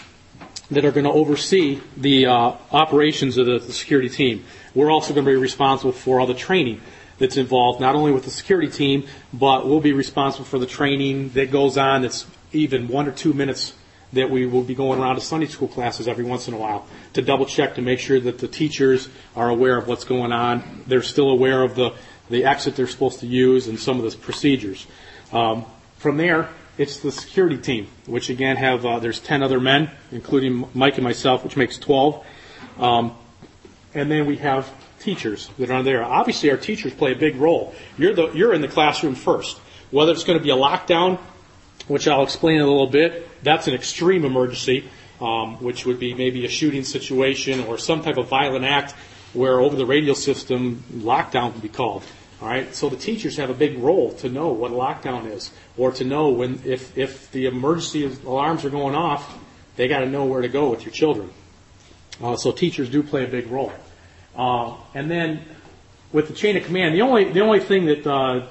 [0.71, 4.43] that are going to oversee the uh, operations of the, the security team.
[4.73, 6.81] We're also going to be responsible for all the training
[7.17, 11.29] that's involved, not only with the security team, but we'll be responsible for the training
[11.29, 13.73] that goes on that's even one or two minutes
[14.15, 16.87] that we will be going around to Sunday school classes every once in a while
[17.13, 20.83] to double check to make sure that the teachers are aware of what's going on.
[20.87, 21.93] They're still aware of the,
[22.29, 24.87] the exit they're supposed to use and some of the procedures.
[25.31, 25.65] Um,
[25.97, 30.67] from there, it's the security team, which again have uh, there's 10 other men, including
[30.73, 32.25] Mike and myself, which makes 12.
[32.79, 33.15] Um,
[33.93, 36.03] and then we have teachers that are there.
[36.03, 37.73] Obviously, our teachers play a big role.
[37.97, 39.57] You're the you're in the classroom first.
[39.91, 41.19] Whether it's going to be a lockdown
[41.87, 43.29] which I'll explain in a little bit.
[43.45, 44.89] That's an extreme emergency,
[45.21, 48.93] um, which would be maybe a shooting situation or some type of violent act
[49.33, 52.03] where over the radio system lockdown can be called.
[52.41, 55.51] All right, so the teachers have a big role to know what a lockdown is,
[55.77, 59.37] or to know when if if the emergency alarms are going off,
[59.77, 61.29] they got to know where to go with your children.
[62.21, 63.71] Uh, so teachers do play a big role.
[64.35, 65.45] Uh, and then
[66.11, 68.47] with the chain of command, the only the only thing that uh,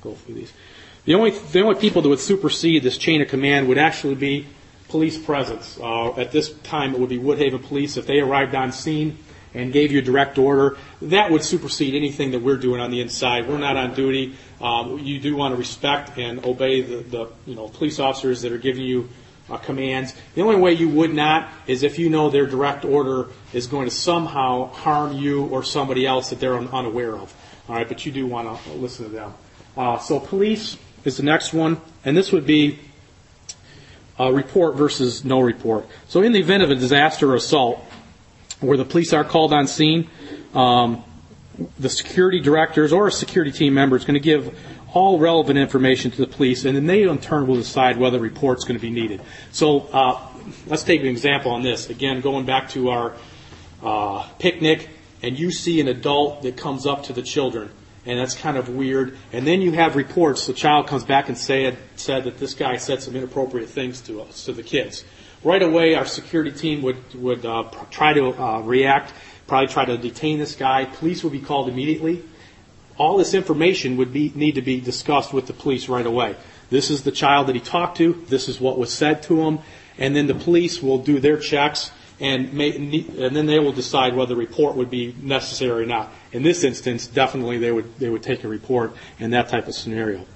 [0.00, 0.52] go through these.
[1.04, 4.46] The only the only people that would supersede this chain of command would actually be
[4.88, 5.78] police presence.
[5.80, 9.18] Uh, at this time, it would be Woodhaven Police if they arrived on scene
[9.54, 10.76] and gave you a direct order.
[11.02, 13.48] That would supersede anything that we're doing on the inside.
[13.48, 14.36] We're not on duty.
[14.60, 18.52] Um, you do want to respect and obey the, the you know police officers that
[18.52, 19.08] are giving you
[19.50, 20.14] uh, commands.
[20.34, 23.88] The only way you would not is if you know their direct order is going
[23.88, 27.34] to somehow harm you or somebody else that they're un- unaware of.
[27.68, 29.34] All right, but you do want to listen to them.
[29.78, 32.80] Uh, so police is the next one, and this would be
[34.18, 35.86] uh, report versus no report.
[36.08, 37.78] So in the event of a disaster or assault,
[38.58, 40.10] where the police are called on scene,
[40.52, 41.04] um,
[41.78, 44.58] the security directors or a security team member is going to give
[44.94, 48.20] all relevant information to the police, and then they in turn will decide whether a
[48.20, 49.20] report is going to be needed.
[49.52, 50.20] So uh,
[50.66, 51.88] let's take an example on this.
[51.88, 53.14] Again, going back to our
[53.80, 54.88] uh, picnic,
[55.22, 57.70] and you see an adult that comes up to the children,
[58.08, 59.16] and that's kind of weird.
[59.32, 60.46] And then you have reports.
[60.46, 64.22] The child comes back and said said that this guy said some inappropriate things to
[64.22, 65.04] us, to the kids.
[65.44, 69.12] Right away, our security team would would uh, try to uh, react,
[69.46, 70.86] probably try to detain this guy.
[70.86, 72.24] Police would be called immediately.
[72.96, 76.34] All this information would be need to be discussed with the police right away.
[76.70, 78.24] This is the child that he talked to.
[78.28, 79.58] This is what was said to him,
[79.98, 84.14] and then the police will do their checks and, may, and then they will decide
[84.14, 86.12] whether a report would be necessary or not.
[86.32, 89.74] In this instance, definitely they would they would take a report in that type of
[89.74, 90.26] scenario.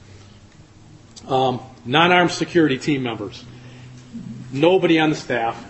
[1.26, 3.44] Um, non-armed security team members.
[4.52, 5.64] Nobody on the staff.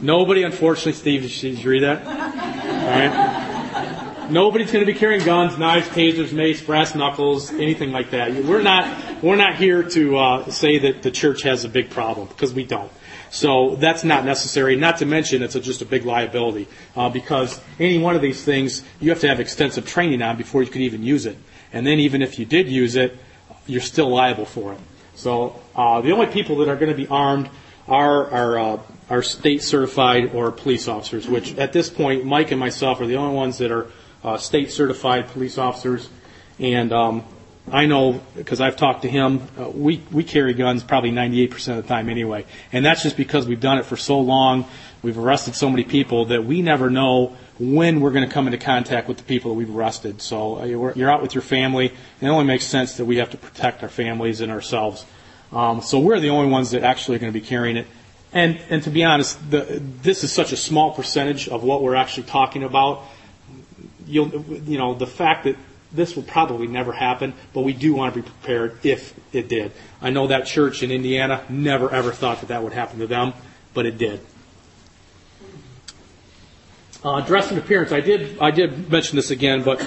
[0.00, 2.04] Nobody, unfortunately, Steve, did you read that?
[2.04, 4.30] All right.
[4.30, 8.32] Nobody's going to be carrying guns, knives, tasers, mace, brass knuckles, anything like that.
[8.32, 12.28] We're not we're not here to uh, say that the church has a big problem
[12.28, 12.90] because we don't.
[13.32, 14.76] So that's not necessary.
[14.76, 18.44] Not to mention, it's a, just a big liability uh, because any one of these
[18.44, 21.38] things you have to have extensive training on before you could even use it.
[21.72, 23.16] And then even if you did use it,
[23.66, 24.80] you're still liable for it.
[25.14, 27.48] So uh, the only people that are going to be armed
[27.88, 31.26] are are, uh, are state certified or police officers.
[31.26, 33.90] Which at this point, Mike and myself are the only ones that are
[34.22, 36.10] uh, state certified police officers.
[36.58, 37.24] And um,
[37.70, 39.46] I know because I've talked to him.
[39.58, 43.46] Uh, we we carry guns probably 98% of the time anyway, and that's just because
[43.46, 44.66] we've done it for so long.
[45.02, 48.58] We've arrested so many people that we never know when we're going to come into
[48.58, 50.20] contact with the people that we've arrested.
[50.22, 53.16] So uh, you're, you're out with your family, and it only makes sense that we
[53.16, 55.04] have to protect our families and ourselves.
[55.52, 57.86] Um, so we're the only ones that actually are going to be carrying it.
[58.32, 61.94] And and to be honest, the, this is such a small percentage of what we're
[61.94, 63.02] actually talking about.
[64.06, 64.30] You'll
[64.64, 65.56] you know the fact that
[65.92, 69.72] this will probably never happen, but we do want to be prepared if it did.
[70.00, 73.34] I know that church in Indiana never ever thought that that would happen to them,
[73.74, 74.20] but it did.
[77.04, 77.90] Uh, dress and appearance.
[77.92, 79.84] I did I did mention this again, but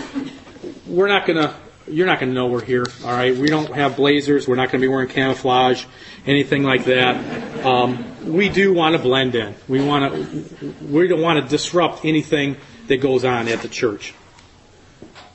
[0.85, 1.55] we're not gonna.
[1.87, 2.83] You're not to know we're here.
[3.03, 3.35] All right.
[3.35, 4.47] We don't have blazers.
[4.47, 5.85] We're not to be wearing camouflage,
[6.25, 7.63] anything like that.
[7.63, 9.55] Um, we do want to blend in.
[9.67, 10.75] We want to.
[10.81, 14.13] We don't want to disrupt anything that goes on at the church.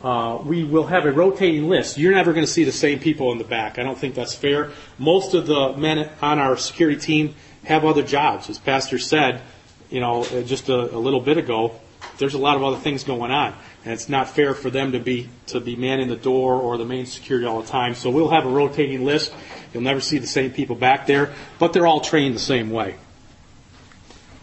[0.02, 1.98] Uh, we will have a rotating list.
[1.98, 3.78] You're never going to see the same people in the back.
[3.78, 4.70] I don't think that's fair.
[4.98, 7.34] Most of the men on our security team
[7.64, 8.48] have other jobs.
[8.48, 9.42] As Pastor said,
[9.90, 11.78] you know, just a, a little bit ago,
[12.16, 14.98] there's a lot of other things going on, and it's not fair for them to
[14.98, 17.94] be to be manning the door or the main security all the time.
[17.94, 19.34] So we'll have a rotating list.
[19.74, 22.96] You'll never see the same people back there, but they're all trained the same way.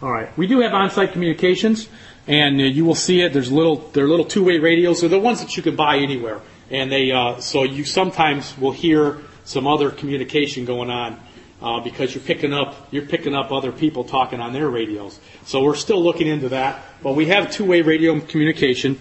[0.00, 0.36] All right.
[0.38, 1.88] We do have on-site communications
[2.28, 3.32] and uh, you will see it.
[3.32, 5.00] There's little, they're little two-way radios.
[5.00, 8.72] They're the ones that you can buy anywhere, and they uh, so you sometimes will
[8.72, 11.18] hear some other communication going on
[11.62, 15.18] uh, because you're picking up you're picking up other people talking on their radios.
[15.46, 19.00] So we're still looking into that, but we have two-way radio communication.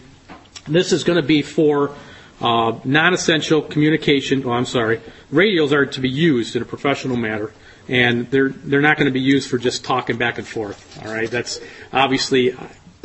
[0.65, 1.95] This is going to be for
[2.39, 4.43] uh, non-essential communication.
[4.45, 5.01] Oh, I'm sorry.
[5.31, 7.51] Radios are to be used in a professional manner
[7.89, 11.01] and they're they're not going to be used for just talking back and forth.
[11.05, 11.59] All right, that's
[11.93, 12.55] obviously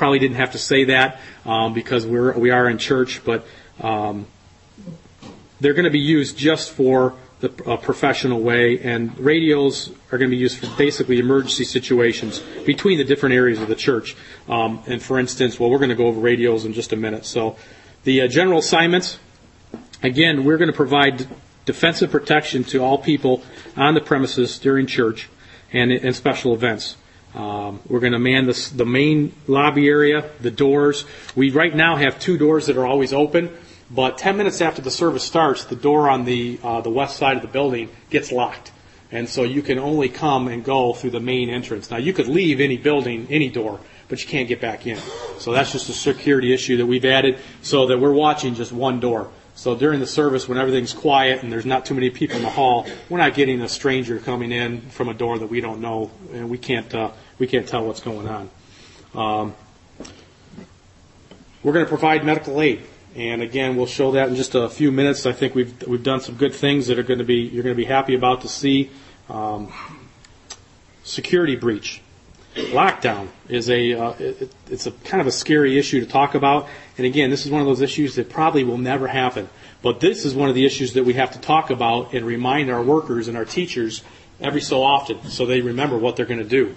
[0.03, 3.47] probably didn't have to say that um, because we're we are in church, but
[3.81, 4.27] um,
[5.61, 10.29] they're going to be used just for the uh, professional way, and radios are going
[10.29, 14.17] to be used for basically emergency situations between the different areas of the church.
[14.49, 17.25] Um, and for instance, well, we're going to go over radios in just a minute.
[17.25, 17.55] So,
[18.03, 19.21] the uh, general assignments.
[20.03, 21.29] Again, we're going to provide
[21.65, 23.45] defensive protection to all people
[23.77, 25.29] on the premises during church
[25.73, 26.97] and, and special events.
[27.35, 31.07] Um, we're going to man this, the main lobby area, the doors.
[31.35, 33.51] We right now have two doors that are always open,
[33.91, 37.37] but 10 minutes after the service starts, the door on the uh, the west side
[37.37, 38.73] of the building gets locked,
[39.11, 41.91] and so you can only come and go through the main entrance.
[41.91, 44.99] Now you could leave any building, any door, but you can't get back in.
[45.39, 49.01] So that's just a security issue that we've added, so that we're watching just one
[49.01, 49.31] door.
[49.55, 52.51] So during the service, when everything's quiet and there's not too many people in the
[52.51, 56.11] hall, we're not getting a stranger coming in from a door that we don't know,
[56.33, 58.51] and we can't uh, we can't tell what's going on.
[59.15, 59.55] Um,
[61.63, 62.83] we're going to provide medical aid,
[63.15, 65.27] and again, we'll show that in just a few minutes.
[65.27, 67.75] I think we've we've done some good things that are going to be you're going
[67.75, 68.91] to be happy about to see.
[69.29, 69.73] Um,
[71.05, 72.01] security breach.
[72.55, 76.69] lockdown is a uh, it, it's a kind of a scary issue to talk about.
[76.99, 79.49] And again, this is one of those issues that probably will never happen.
[79.83, 82.71] But this is one of the issues that we have to talk about and remind
[82.71, 84.03] our workers and our teachers
[84.41, 86.75] every so often so they remember what they're going to do.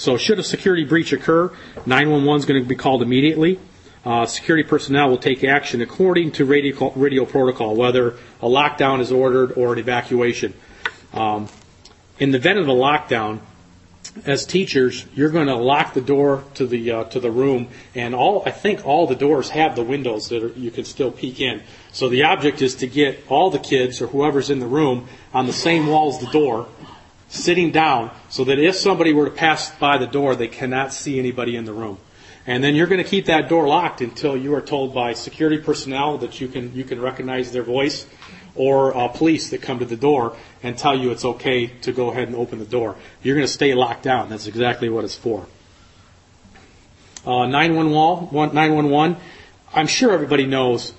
[0.00, 1.52] So should a security breach occur,
[1.84, 3.60] 911 is going to be called immediately.
[4.02, 9.12] Uh, security personnel will take action according to radio, radio protocol, whether a lockdown is
[9.12, 10.54] ordered or an evacuation.
[11.12, 11.50] Um,
[12.18, 13.40] in the event of a lockdown,
[14.24, 18.14] as teachers, you're going to lock the door to the uh, to the room, and
[18.14, 21.40] all I think all the doors have the windows that are, you can still peek
[21.40, 21.62] in.
[21.92, 25.46] So the object is to get all the kids or whoever's in the room on
[25.46, 26.68] the same wall as the door,
[27.30, 31.18] sitting down, so that if somebody were to pass by the door, they cannot see
[31.18, 31.96] anybody in the room.
[32.46, 35.58] And then you're going to keep that door locked until you are told by security
[35.58, 38.06] personnel that you can you can recognize their voice
[38.54, 42.10] or uh, police that come to the door and tell you it's okay to go
[42.10, 42.96] ahead and open the door.
[43.22, 44.28] You're going to stay locked down.
[44.28, 45.46] That's exactly what it's for.
[47.24, 49.16] Uh, 911,
[49.74, 50.94] I'm sure everybody knows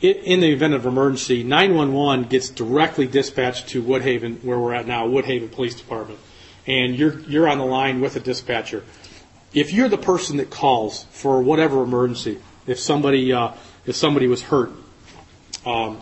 [0.00, 5.06] in the event of emergency, 911 gets directly dispatched to Woodhaven, where we're at now,
[5.06, 6.18] Woodhaven Police Department.
[6.66, 8.84] And you're, you're on the line with a dispatcher.
[9.52, 13.52] If you're the person that calls for whatever emergency, if somebody, uh,
[13.84, 14.70] if somebody was hurt,
[15.66, 16.00] um,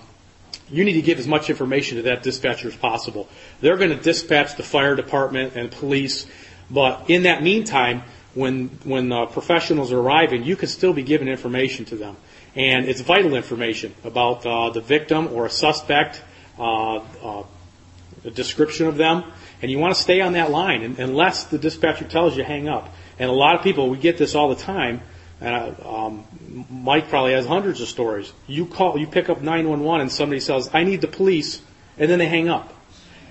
[0.71, 3.29] you need to give as much information to that dispatcher as possible.
[3.61, 6.27] They're going to dispatch the fire department and police,
[6.71, 8.03] but in that meantime,
[8.35, 12.17] when when uh, professionals are arriving, you can still be giving information to them,
[12.59, 16.23] and it's vital information about uh, the victim or a suspect,
[16.59, 17.45] uh, uh
[18.25, 19.23] a description of them,
[19.63, 22.93] and you want to stay on that line unless the dispatcher tells you hang up.
[23.19, 25.01] And a lot of people, we get this all the time
[25.41, 26.25] and um,
[26.69, 28.33] Mike probably has hundreds of stories.
[28.47, 31.63] You call, you pick up 911 and somebody says, I need the police,
[31.97, 32.75] and then they hang up.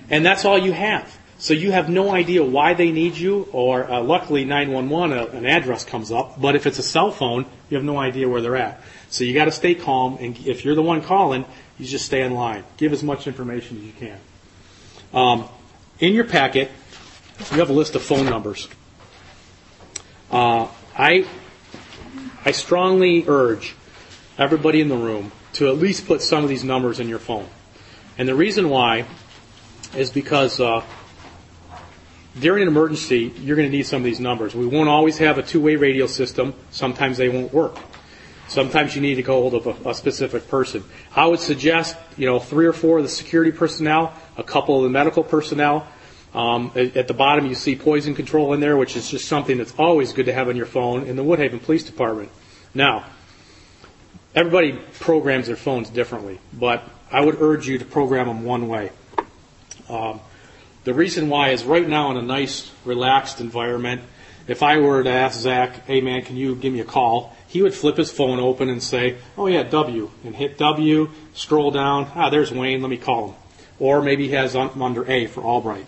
[0.08, 1.16] And that's all you have.
[1.38, 5.46] So you have no idea why they need you, or uh, luckily 911, uh, an
[5.46, 8.56] address comes up, but if it's a cell phone, you have no idea where they're
[8.56, 8.80] at.
[9.10, 11.44] So you gotta stay calm, and if you're the one calling,
[11.78, 12.64] you just stay in line.
[12.76, 14.18] Give as much information as you can.
[15.12, 15.48] Um,
[15.98, 16.70] in your packet,
[17.50, 18.68] you have a list of phone numbers.
[20.30, 21.26] Uh, I
[22.44, 23.74] I strongly urge
[24.38, 27.48] everybody in the room to at least put some of these numbers in your phone.
[28.16, 29.06] And the reason why
[29.96, 30.84] is because uh,
[32.38, 34.54] during an emergency, you're going to need some of these numbers.
[34.54, 36.54] We won't always have a two-way radio system.
[36.70, 37.78] Sometimes they won't work.
[38.48, 40.82] Sometimes you need to go hold of a, a, specific person.
[41.14, 44.84] I would suggest, you know, three or four of the security personnel, a couple of
[44.84, 45.86] the medical personnel.
[46.34, 49.58] Um, at, at, the bottom, you see poison control in there, which is just something
[49.58, 52.30] that's always good to have on your phone in the Woodhaven Police Department.
[52.74, 53.04] Now,
[54.34, 56.82] everybody programs their phones differently, but
[57.12, 58.90] I would urge you to program them one way.
[59.88, 60.20] Um,
[60.84, 64.02] the reason why is right now in a nice, relaxed environment,
[64.46, 67.36] if I were to ask Zach, hey man, can you give me a call?
[67.48, 71.70] He would flip his phone open and say, oh yeah, W, and hit W, scroll
[71.70, 73.36] down, ah, there's Wayne, let me call him.
[73.78, 75.86] Or maybe he has under A for Albright.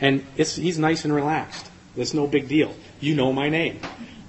[0.00, 1.70] And he's nice and relaxed.
[1.96, 2.74] It's no big deal.
[3.00, 3.80] You know my name.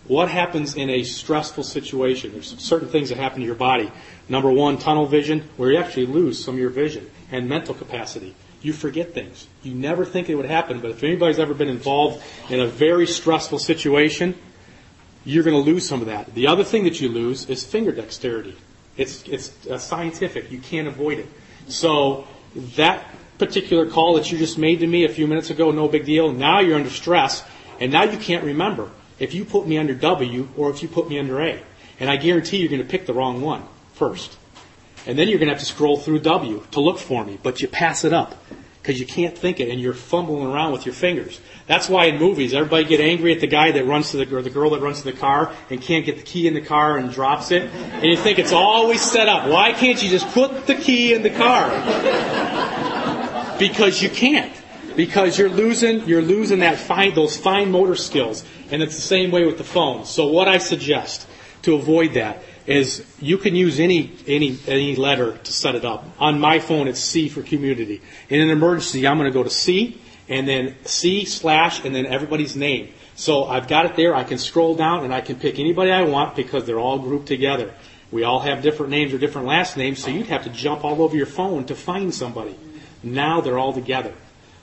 [0.08, 2.34] What happens in a stressful situation?
[2.34, 3.92] There's certain things that happen to your body.
[4.28, 8.36] Number one, tunnel vision, where you actually lose some of your vision, and mental capacity.
[8.62, 9.48] You forget things.
[9.64, 13.08] You never think it would happen, but if anybody's ever been involved in a very
[13.08, 14.36] stressful situation,
[15.24, 16.34] you're going to lose some of that.
[16.34, 18.56] The other thing that you lose is finger dexterity.
[18.98, 20.52] It's, it's uh, scientific.
[20.52, 21.28] You can't avoid it.
[21.68, 22.28] So
[22.76, 23.06] that
[23.38, 26.32] particular call that you just made to me a few minutes ago, no big deal.
[26.32, 27.44] Now you're under stress,
[27.80, 31.08] and now you can't remember if you put me under W or if you put
[31.08, 31.62] me under A.
[32.00, 33.64] And I guarantee you're going to pick the wrong one
[33.94, 34.38] first.
[35.06, 37.62] And then you're going to have to scroll through W to look for me, but
[37.62, 38.44] you pass it up
[38.82, 41.40] because you can't think it and you're fumbling around with your fingers.
[41.68, 44.42] That's why in movies everybody get angry at the guy that runs to the or
[44.42, 46.98] the girl that runs to the car and can't get the key in the car
[46.98, 47.64] and drops it.
[47.64, 49.48] And you think it's always set up.
[49.48, 51.70] Why can't you just put the key in the car?
[53.60, 54.52] because you can't
[54.96, 59.30] because you're losing you're losing that fine those fine motor skills and it's the same
[59.30, 61.28] way with the phone so what i suggest
[61.62, 66.06] to avoid that is you can use any any any letter to set it up.
[66.20, 68.02] On my phone it's c for community.
[68.30, 70.00] In an emergency i'm going to go to c
[70.30, 72.94] and then c slash and then everybody's name.
[73.16, 74.16] So i've got it there.
[74.16, 77.28] I can scroll down and i can pick anybody i want because they're all grouped
[77.28, 77.74] together.
[78.12, 81.02] We all have different names or different last names so you'd have to jump all
[81.02, 82.56] over your phone to find somebody.
[83.04, 84.14] Now they're all together.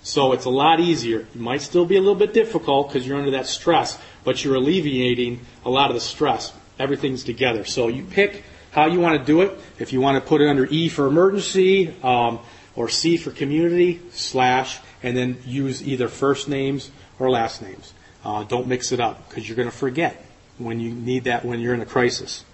[0.02, 1.20] So it's a lot easier.
[1.20, 4.54] It might still be a little bit difficult because you're under that stress, but you're
[4.54, 6.52] alleviating a lot of the stress.
[6.78, 7.64] Everything's together.
[7.64, 9.58] So you pick how you want to do it.
[9.78, 12.40] If you want to put it under E for emergency, um,
[12.76, 17.92] or C for community, slash, and then use either first names or last names.
[18.24, 20.24] Uh, don't mix it up because you're going to forget
[20.58, 22.44] when you need that when you're in a crisis.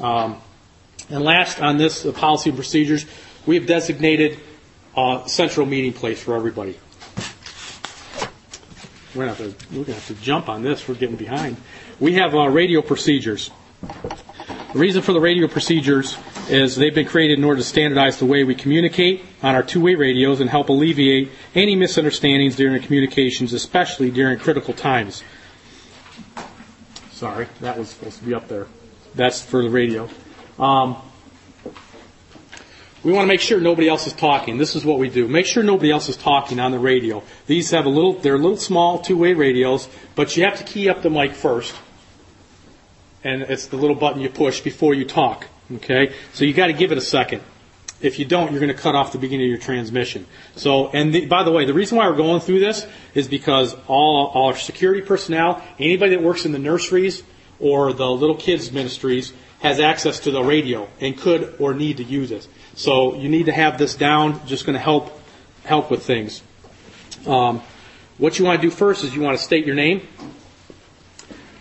[0.00, 0.40] Um,
[1.08, 3.06] and last on this uh, policy and procedures,
[3.46, 4.38] we have designated
[4.96, 6.78] a central meeting place for everybody.
[9.14, 10.86] We're to have to, we're to, have to jump on this.
[10.86, 11.56] We're getting behind.
[11.98, 13.50] We have uh, radio procedures.
[14.72, 16.18] The reason for the radio procedures
[16.50, 19.94] is they've been created in order to standardize the way we communicate on our two-way
[19.94, 25.22] radios and help alleviate any misunderstandings during communications, especially during critical times.
[27.12, 28.66] Sorry, that was supposed to be up there.
[29.14, 30.08] That's for the radio.
[30.58, 30.96] Um,
[33.04, 34.58] we want to make sure nobody else is talking.
[34.58, 35.28] This is what we do.
[35.28, 37.22] Make sure nobody else is talking on the radio.
[37.46, 41.02] These have a little, they're little small two-way radios, but you have to key up
[41.02, 41.74] the mic first.
[43.22, 45.46] And it's the little button you push before you talk.
[45.76, 46.14] Okay?
[46.32, 47.42] So you gotta give it a second.
[48.00, 50.26] If you don't, you're going to cut off the beginning of your transmission.
[50.54, 53.74] So, and the, by the way, the reason why we're going through this is because
[53.88, 57.24] all, all our security personnel, anybody that works in the nurseries
[57.58, 62.04] or the little kids ministries has access to the radio and could or need to
[62.04, 62.46] use it.
[62.78, 64.46] So you need to have this down.
[64.46, 65.10] Just going to help
[65.64, 66.44] help with things.
[67.26, 67.60] Um,
[68.18, 70.06] what you want to do first is you want to state your name.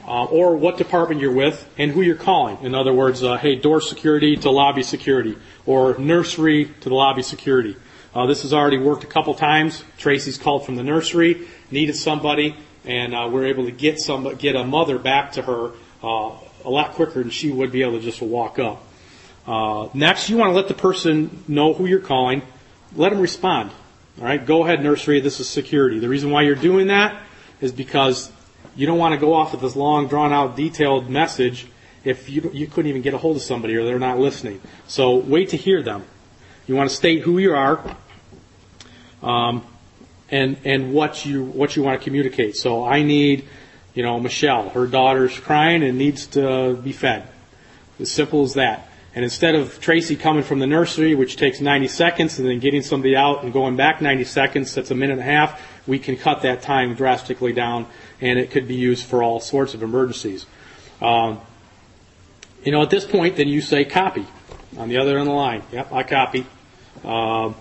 [0.07, 2.59] Uh, or what department you're with and who you're calling.
[2.61, 7.23] In other words, uh, hey, door security to lobby security, or nursery to the lobby
[7.23, 7.75] security.
[8.13, 9.83] Uh, this has already worked a couple times.
[9.97, 12.55] Tracy's called from the nursery, needed somebody,
[12.85, 15.71] and uh, we're able to get some get a mother back to her
[16.03, 16.31] uh,
[16.63, 18.86] a lot quicker than she would be able to just walk up.
[19.47, 22.41] Uh, next, you want to let the person know who you're calling.
[22.95, 23.71] Let them respond.
[24.19, 25.21] All right, go ahead, nursery.
[25.21, 25.99] This is security.
[25.99, 27.21] The reason why you're doing that
[27.61, 28.31] is because
[28.75, 31.67] you don't want to go off with this long, drawn out, detailed message
[32.03, 34.61] if you, you couldn't even get a hold of somebody or they're not listening.
[34.87, 36.05] So wait to hear them.
[36.65, 37.81] You want to state who you are,
[39.23, 39.65] um,
[40.29, 42.57] and and what you what you want to communicate.
[42.57, 43.47] So I need,
[43.93, 44.69] you know, Michelle.
[44.69, 47.27] Her daughter's crying and needs to be fed.
[47.99, 48.86] As simple as that.
[49.17, 52.83] And instead of Tracy coming from the nursery, which takes 90 seconds, and then getting
[52.83, 56.17] somebody out and going back 90 seconds, that's a minute and a half, we can
[56.17, 57.87] cut that time drastically down,
[58.21, 60.45] and it could be used for all sorts of emergencies.
[61.01, 61.41] Um,
[62.63, 64.23] you know, at this point, then you say copy
[64.77, 65.63] on the other end of the line.
[65.71, 66.45] Yep, I copy.
[67.03, 67.53] Uh,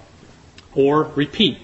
[0.75, 1.57] or repeat.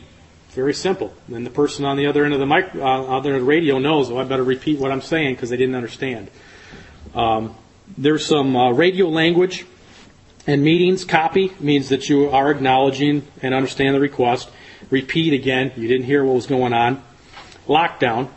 [0.52, 1.12] Very simple.
[1.28, 3.46] Then the person on the other end of the mic, uh, other end of the
[3.46, 6.30] radio knows, oh, I better repeat what I'm saying because they didn't understand.
[7.14, 7.56] Um,
[7.98, 9.66] there's some uh, radio language
[10.46, 11.04] and meetings.
[11.04, 14.50] Copy means that you are acknowledging and understand the request.
[14.90, 17.02] Repeat again, you didn't hear what was going on.
[17.66, 18.28] Lockdown.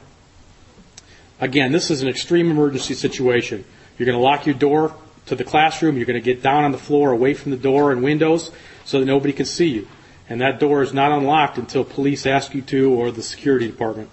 [1.40, 3.66] Again, this is an extreme emergency situation.
[3.98, 4.96] You're going to lock your door
[5.26, 5.98] to the classroom.
[5.98, 8.52] You're going to get down on the floor away from the door and windows
[8.86, 9.88] so that nobody can see you.
[10.30, 14.10] And that door is not unlocked until police ask you to or the security department.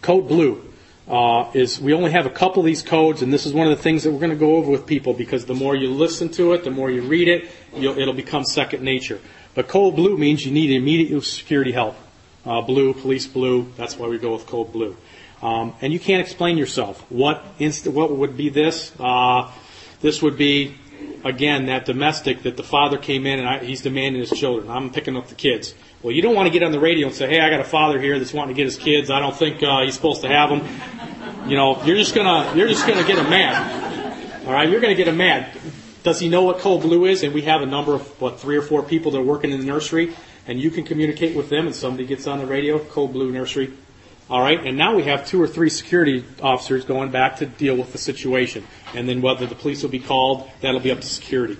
[0.00, 0.73] Code blue
[1.08, 3.76] uh, is we only have a couple of these codes, and this is one of
[3.76, 6.30] the things that we're going to go over with people because the more you listen
[6.30, 9.20] to it, the more you read it, it'll become second nature.
[9.54, 11.96] But code blue means you need immediate security help.
[12.44, 14.96] Uh, blue, police blue, that's why we go with code blue.
[15.42, 17.00] Um, and you can't explain yourself.
[17.10, 18.92] What inst- what would be this?
[18.98, 19.50] Uh,
[20.00, 20.74] this would be
[21.24, 24.70] again that domestic that the father came in and I, he's demanding his children.
[24.70, 25.74] I'm picking up the kids.
[26.02, 27.64] Well, you don't want to get on the radio and say, "Hey, I got a
[27.64, 29.10] father here that's wanting to get his kids.
[29.10, 30.60] I don't think uh, he's supposed to have them."
[31.46, 34.46] You know, you're just gonna you're just gonna get him mad.
[34.46, 35.54] All right, you're gonna get him mad.
[36.02, 37.22] Does he know what code blue is?
[37.22, 39.60] And we have a number of what three or four people that are working in
[39.60, 40.14] the nursery,
[40.46, 41.66] and you can communicate with them.
[41.66, 43.74] And somebody gets on the radio, code blue nursery.
[44.30, 47.76] All right, and now we have two or three security officers going back to deal
[47.76, 51.06] with the situation, and then whether the police will be called, that'll be up to
[51.06, 51.58] security.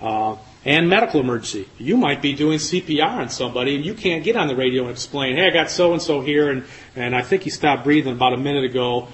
[0.00, 1.68] Uh, and medical emergency.
[1.78, 4.90] You might be doing CPR on somebody, and you can't get on the radio and
[4.90, 6.64] explain, "Hey, I got so and so here, and
[6.96, 9.08] and I think he stopped breathing about a minute ago."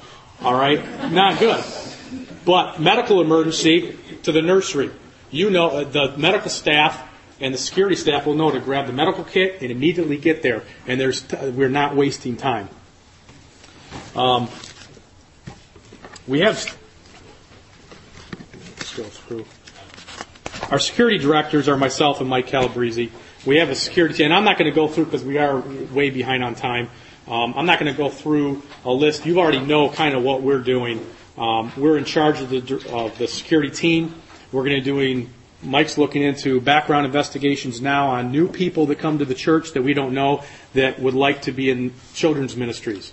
[0.45, 1.64] All right, not good.
[2.45, 4.90] But medical emergency to the nursery.
[5.30, 7.01] You know, uh, the medical staff
[7.40, 10.64] and the security staff will know to grab the medical kit and immediately get there.
[10.86, 12.68] And there's we're not wasting time.
[14.16, 14.49] Um,
[16.26, 16.64] we have.
[18.97, 19.47] Go through.
[20.70, 23.11] Our security directors are myself and Mike Calabrese.
[23.47, 25.61] We have a security, and I'm not going to go through because we are
[25.93, 26.90] way behind on time.
[27.29, 29.27] Um, I'm not going to go through a list.
[29.27, 31.07] You already know kind of what we're doing.
[31.39, 34.14] Um, we're in charge of the of the security team.
[34.51, 35.31] We're going to be doing.
[35.62, 39.83] Mike's looking into background investigations now on new people that come to the church that
[39.83, 40.43] we don't know
[40.75, 43.12] that would like to be in children's ministries.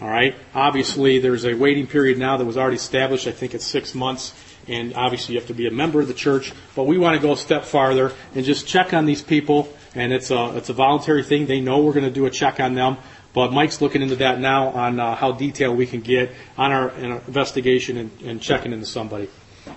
[0.00, 0.36] All right.
[0.54, 3.26] Obviously, there's a waiting period now that was already established.
[3.26, 4.32] I think it's six months,
[4.68, 6.52] and obviously you have to be a member of the church.
[6.76, 9.74] But we want to go a step farther and just check on these people.
[9.96, 11.46] And it's a it's a voluntary thing.
[11.46, 12.98] They know we're going to do a check on them.
[13.32, 16.90] But Mike's looking into that now on uh, how detailed we can get on our,
[16.90, 19.28] our investigation and, and checking into somebody.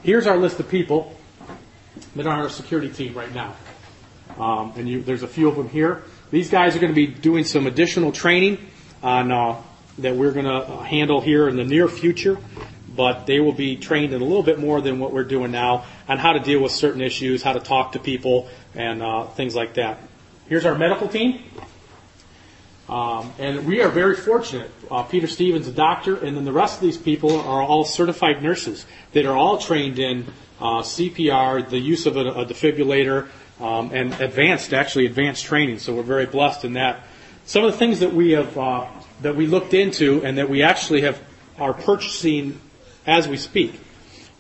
[0.04, 1.16] Here's our list of people
[2.16, 3.56] that are on our security team right now.
[4.38, 6.04] Um, and you, there's a few of them here.
[6.32, 8.58] These guys are going to be doing some additional training
[9.04, 9.62] on uh,
[10.00, 12.38] that we're going to handle here in the near future,
[12.96, 15.86] but they will be trained in a little bit more than what we're doing now
[16.08, 19.56] on how to deal with certain issues, how to talk to people, and uh, things
[19.56, 20.00] like that.
[20.48, 21.44] Here's our medical team.
[22.92, 24.70] Um, and we are very fortunate.
[24.92, 28.44] Uh, Peter Stevens, a doctor, and then the rest of these people are all certified
[28.44, 30.26] nurses that are all trained in
[30.60, 33.30] uh, CPR, the use of a, a defibrillator,
[33.62, 35.80] um, and advanced, actually advanced training.
[35.80, 37.04] So we're very blessed in that.
[37.46, 38.88] Some of the things that we have uh,
[39.22, 41.22] that we looked into and that we actually have
[41.58, 42.60] are purchasing
[43.08, 43.80] as we speak.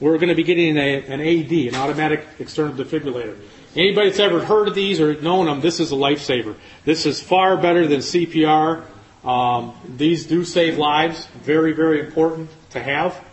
[0.02, 3.38] We're going to be getting a, an AED, an automatic external defibrillator.
[3.74, 6.56] Anybody that's ever heard of these or known them, this is a lifesaver.
[6.84, 8.84] This is far better than CPR.
[9.24, 11.28] Um, these do save lives.
[11.44, 13.24] Very, very important to have.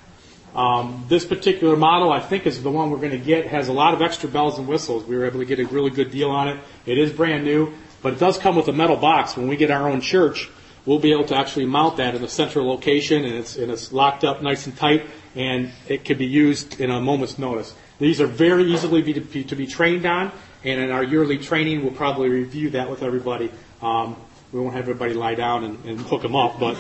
[0.55, 3.49] Um, this particular model, I think, is the one we're going to get.
[3.49, 5.05] Has a lot of extra bells and whistles.
[5.05, 6.61] We were able to get a really good deal on it.
[6.86, 9.36] It is brand new, but it does come with a metal box.
[9.36, 10.49] When we get our own church,
[10.86, 13.93] we'll be able to actually mount that in a central location, and it's, and it's
[13.93, 17.74] locked up nice and tight, and it can be used in a moment's notice.
[17.99, 20.32] These are very easily be, to, be, to be trained on,
[20.64, 23.51] and in our yearly training, we'll probably review that with everybody.
[23.82, 24.16] Um,
[24.53, 26.78] we won't have everybody lie down and, and hook them up, but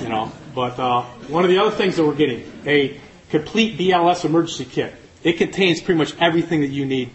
[0.00, 0.30] you know.
[0.54, 4.94] But uh, one of the other things that we're getting a complete BLS emergency kit.
[5.24, 7.10] It contains pretty much everything that you need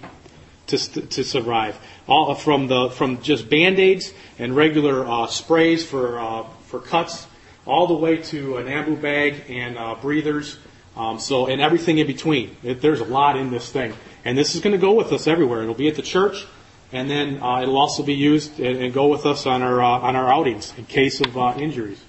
[0.67, 1.79] to, to survive.
[2.07, 7.27] All from the from just band aids and regular uh, sprays for uh, for cuts,
[7.65, 10.57] all the way to an ambu bag and uh, breathers.
[10.99, 12.57] Um, so and everything in between.
[12.61, 13.93] It, there's a lot in this thing,
[14.25, 15.61] and this is going to go with us everywhere.
[15.61, 16.45] It'll be at the church,
[16.91, 19.87] and then uh, it'll also be used and, and, go with us on our uh,
[19.87, 22.03] on our outings in case of uh, injuries.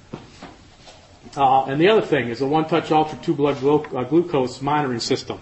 [1.36, 4.98] Uh, and the other thing is the one-touch ultra two blood glu- uh, glucose monitoring
[4.98, 5.40] system.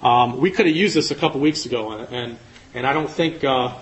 [0.00, 2.38] Um, we could have used this a couple weeks ago, and and,
[2.72, 3.74] and I don't think uh,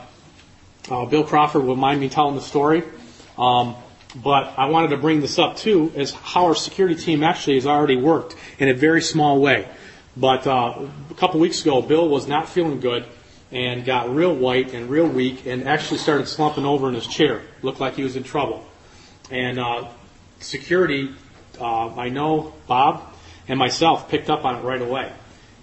[0.88, 2.82] Bill Crawford will mind me telling the story.
[3.36, 3.76] Um,
[4.14, 7.66] but I wanted to bring this up too, is how our security team actually has
[7.66, 9.68] already worked in a very small way.
[10.16, 13.06] But uh, a couple weeks ago, Bill was not feeling good
[13.50, 17.42] and got real white and real weak and actually started slumping over in his chair.
[17.62, 18.64] Looked like he was in trouble.
[19.30, 19.88] And uh,
[20.38, 21.10] security,
[21.60, 23.02] uh, I know Bob
[23.48, 25.12] and myself picked up on it right away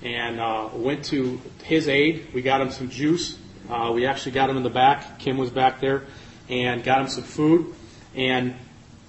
[0.01, 2.27] and uh, went to his aid.
[2.33, 3.37] We got him some juice.
[3.69, 5.19] Uh, we actually got him in the back.
[5.19, 6.03] Kim was back there
[6.49, 7.73] and got him some food
[8.15, 8.55] and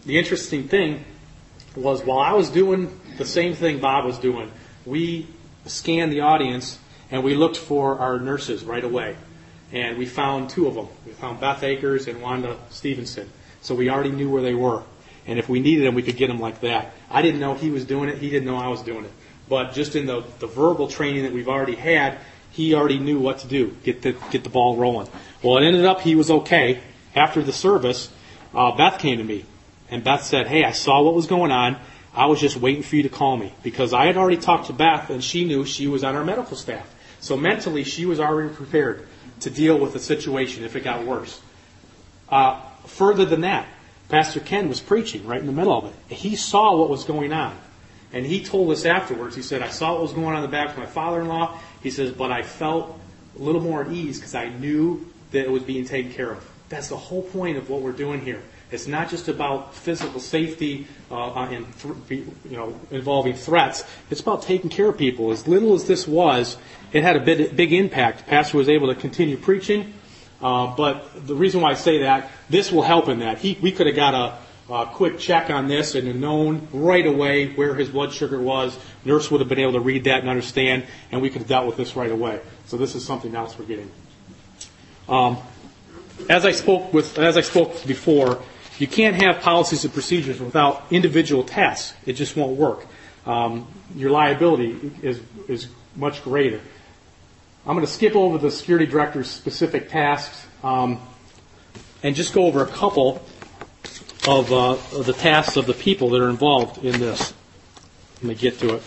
[0.05, 1.05] the interesting thing
[1.77, 4.51] was while I was doing the same thing Bob was doing,
[4.85, 5.27] we
[5.67, 6.79] scanned the audience
[7.11, 9.17] and we looked for our nurses right away.
[9.73, 10.89] And we found two of them.
[11.07, 13.31] We found Beth Akers and Wanda Stevenson.
[13.63, 14.83] So we already knew where they were.
[15.27, 16.93] And if we needed them, we could get them like that.
[17.11, 18.19] I didn't know he was doing it.
[18.19, 19.13] He didn't know I was doing it.
[19.49, 22.19] But just in the, the verbal training that we've already had,
[22.51, 25.09] he already knew what to do, get the, get the ball rolling.
[25.43, 26.81] Well, it ended up he was okay.
[27.15, 28.11] After the service,
[28.55, 29.45] uh, Beth came to me,
[29.91, 31.77] and Beth said, "Hey, I saw what was going on.
[32.15, 34.73] I was just waiting for you to call me because I had already talked to
[34.73, 36.93] Beth, and she knew she was on our medical staff.
[37.21, 39.07] So mentally, she was already prepared
[39.41, 41.41] to deal with the situation if it got worse.
[42.29, 43.67] Uh, further than that,
[44.09, 46.15] Pastor Ken was preaching right in the middle of it.
[46.15, 47.57] He saw what was going on.
[48.13, 50.49] And he told us afterwards, he said, I saw what was going on in the
[50.49, 51.59] back with my father in law.
[51.83, 52.99] He says, but I felt
[53.39, 56.47] a little more at ease because I knew that it was being taken care of.
[56.73, 58.43] That's the whole point of what we're doing here.
[58.71, 61.67] It's not just about physical safety uh, and
[62.09, 63.85] th- you know involving threats.
[64.09, 65.33] It's about taking care of people.
[65.33, 66.57] As little as this was,
[66.95, 68.27] it had a big, big impact.
[68.27, 69.93] pastor was able to continue preaching,
[70.41, 73.37] uh, but the reason why I say that this will help in that.
[73.37, 77.53] He, we could have got a, a quick check on this and known right away
[77.53, 78.79] where his blood sugar was.
[79.05, 81.67] Nurse would have been able to read that and understand, and we could have dealt
[81.67, 82.41] with this right away.
[82.65, 83.91] So this is something else we're getting.
[85.07, 85.37] Um,
[86.29, 88.43] as I spoke with, as I spoke before,
[88.79, 91.97] you can't have policies and procedures without individual tasks.
[92.07, 92.87] It just won't work.
[93.27, 96.61] Um, your liability is is much greater.
[97.65, 101.01] I'm going to skip over the security director's specific tasks um,
[102.03, 103.25] and just go over a couple
[104.27, 107.33] of, uh, of the tasks of the people that are involved in this.
[108.17, 108.83] Let me get to it.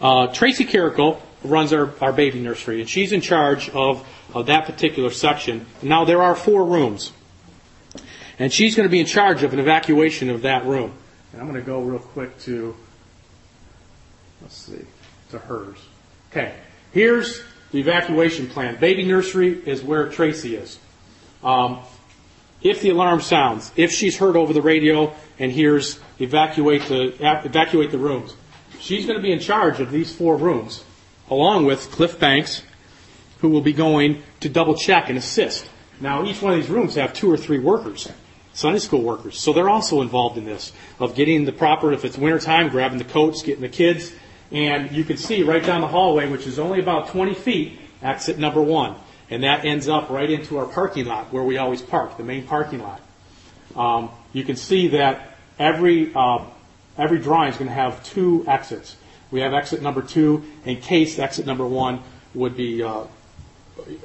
[0.00, 4.66] Uh, Tracy Carrico runs our, our baby nursery, and she's in charge of, of that
[4.66, 5.66] particular section.
[5.82, 7.12] Now, there are four rooms,
[8.38, 10.94] and she's going to be in charge of an evacuation of that room.
[11.32, 12.74] And I'm going to go real quick to,
[14.42, 14.84] let's see,
[15.30, 15.78] to hers.
[16.30, 16.54] Okay,
[16.92, 18.78] here's the evacuation plan.
[18.80, 20.78] Baby nursery is where Tracy is.
[21.42, 21.80] Um,
[22.60, 27.14] if the alarm sounds, if she's heard over the radio and hears evacuate the
[27.44, 28.34] evacuate the rooms,
[28.80, 30.82] she's going to be in charge of these four rooms,
[31.30, 32.62] along with Cliff Banks,
[33.40, 35.68] who will be going to double check and assist.
[36.00, 38.08] Now, each one of these rooms have two or three workers,
[38.52, 41.92] Sunday school workers, so they're also involved in this of getting the proper.
[41.92, 44.12] If it's wintertime, grabbing the coats, getting the kids,
[44.50, 48.38] and you can see right down the hallway, which is only about 20 feet, exit
[48.38, 48.94] number one.
[49.30, 52.46] And that ends up right into our parking lot where we always park, the main
[52.46, 53.00] parking lot.
[53.76, 56.44] Um, you can see that every, uh,
[56.96, 58.96] every drawing is going to have two exits.
[59.30, 62.02] We have exit number two in case exit number one
[62.34, 63.04] would be uh,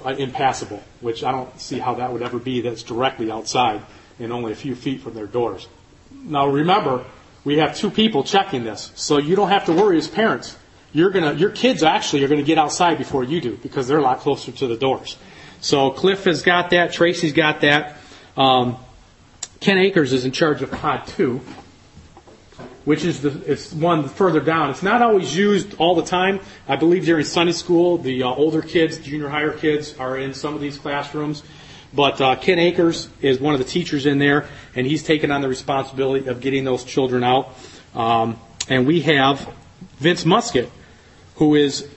[0.05, 3.81] impassable, which I don't see how that would ever be that's directly outside
[4.19, 5.67] and only a few feet from their doors.
[6.11, 7.05] Now remember,
[7.43, 10.57] we have two people checking this, so you don't have to worry as parents
[10.93, 13.97] you're gonna, your kids actually are going to get outside before you do because they're
[13.97, 15.17] a lot closer to the doors.
[15.59, 16.93] So Cliff has got that.
[16.93, 17.97] Tracy's got that.
[18.37, 18.77] Um,
[19.59, 21.41] Ken Akers is in charge of Pod 2,
[22.85, 24.69] which is the it's one further down.
[24.69, 26.39] It's not always used all the time.
[26.67, 30.53] I believe during Sunday school, the uh, older kids, junior higher kids, are in some
[30.53, 31.43] of these classrooms.
[31.93, 35.41] But uh, Ken Akers is one of the teachers in there, and he's taken on
[35.41, 37.55] the responsibility of getting those children out.
[37.93, 39.47] Um, and we have
[39.97, 40.71] Vince Musket,
[41.35, 41.87] who is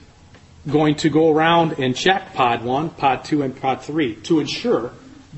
[0.69, 4.91] going to go around and check pod one, pod two, and pod three to ensure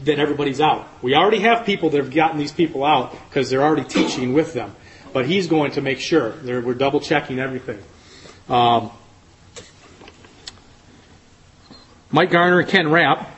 [0.04, 0.88] that everybody's out.
[1.02, 4.54] We already have people that have gotten these people out because they're already teaching with
[4.54, 4.76] them.
[5.12, 7.80] But he's going to make sure we're double checking everything.
[8.48, 8.92] Um,
[12.12, 13.30] Mike Garner and Ken Rapp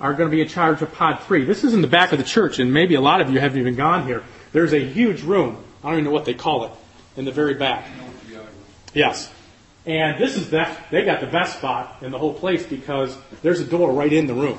[0.00, 1.44] are going to be in charge of pod three.
[1.44, 3.58] This is in the back of the church, and maybe a lot of you haven't
[3.58, 4.24] even gone here.
[4.52, 5.62] There's a huge room.
[5.82, 6.72] I don't even know what they call it
[7.16, 7.86] in the very back.
[8.94, 9.30] Yes.
[9.86, 13.60] And this is that they got the best spot in the whole place because there's
[13.60, 14.58] a door right in the room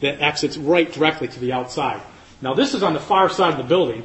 [0.00, 2.00] that exits right directly to the outside.
[2.40, 4.04] Now this is on the far side of the building,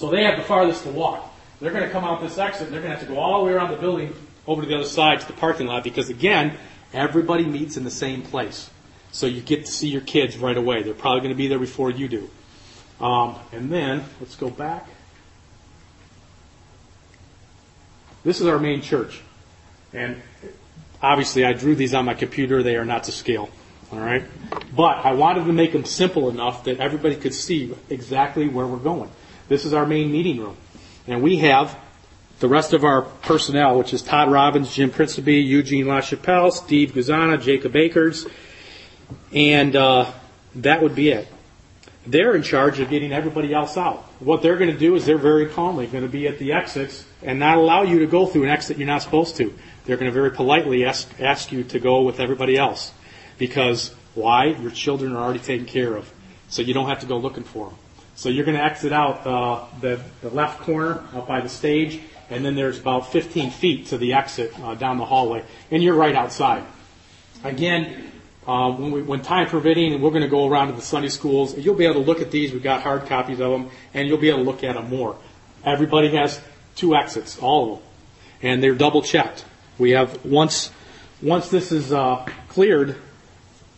[0.00, 1.30] so they have the farthest to walk.
[1.60, 3.40] They're going to come out this exit and they're going to have to go all
[3.40, 4.14] the way around the building
[4.46, 6.56] over to the other side to the parking lot because again,
[6.94, 8.70] everybody meets in the same place.
[9.12, 10.82] So you get to see your kids right away.
[10.82, 12.30] They're probably going to be there before you do.
[12.98, 14.88] Um, and then, let's go back.
[18.24, 19.20] This is our main church.
[19.92, 20.22] And
[21.02, 22.62] obviously, I drew these on my computer.
[22.62, 23.50] They are not to scale.
[23.92, 24.24] All right?
[24.74, 28.78] But I wanted to make them simple enough that everybody could see exactly where we're
[28.78, 29.10] going.
[29.50, 30.56] This is our main meeting room.
[31.08, 31.76] And we have
[32.38, 37.42] the rest of our personnel, which is Todd Robbins, Jim Principe, Eugene LaChapelle, Steve Guzana,
[37.42, 38.28] Jacob Akers,
[39.32, 40.08] and uh,
[40.54, 41.26] that would be it.
[42.06, 44.04] They're in charge of getting everybody else out.
[44.20, 47.04] What they're going to do is they're very calmly going to be at the exits
[47.20, 49.52] and not allow you to go through an exit you're not supposed to.
[49.84, 52.92] They're going to very politely ask, ask you to go with everybody else.
[53.36, 54.44] Because why?
[54.44, 56.08] Your children are already taken care of.
[56.48, 57.78] So you don't have to go looking for them.
[58.20, 62.02] So you're going to exit out uh, the, the left corner out by the stage,
[62.28, 65.94] and then there's about 15 feet to the exit uh, down the hallway, and you're
[65.94, 66.62] right outside.
[67.44, 68.12] Again,
[68.46, 71.56] uh, when, we, when time permitting, we're going to go around to the Sunday schools,
[71.56, 72.52] you'll be able to look at these.
[72.52, 75.16] We've got hard copies of them, and you'll be able to look at them more.
[75.64, 76.42] Everybody has
[76.76, 77.88] two exits, all of them,
[78.42, 79.46] and they're double checked.
[79.78, 80.70] We have once
[81.22, 82.96] once this is uh, cleared,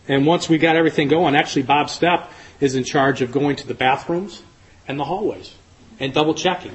[0.09, 2.27] and once we got everything going, actually Bob Stepp
[2.59, 4.41] is in charge of going to the bathrooms
[4.87, 5.55] and the hallways
[5.99, 6.71] and double checking.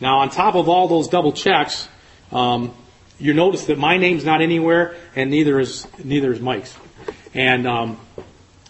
[0.00, 1.88] Now, on top of all those double checks,
[2.30, 2.74] um,
[3.18, 6.76] you notice that my name's not anywhere, and neither is neither is Mike's,
[7.34, 8.00] and um,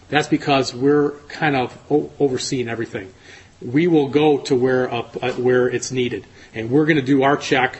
[0.09, 3.13] that's because we're kind of o- overseeing everything.
[3.61, 7.37] We will go to where uh, where it's needed and we're going to do our
[7.37, 7.79] check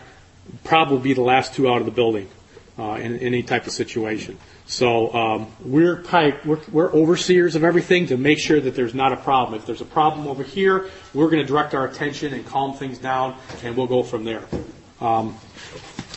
[0.64, 2.30] probably be the last two out of the building
[2.78, 4.38] uh, in, in, any type of situation.
[4.70, 6.04] So um, we're,
[6.46, 9.60] we're, we're overseers of everything to make sure that there's not a problem.
[9.60, 13.00] If there's a problem over here, we're going to direct our attention and calm things
[13.00, 14.44] down, and we'll go from there.
[15.02, 15.36] Um,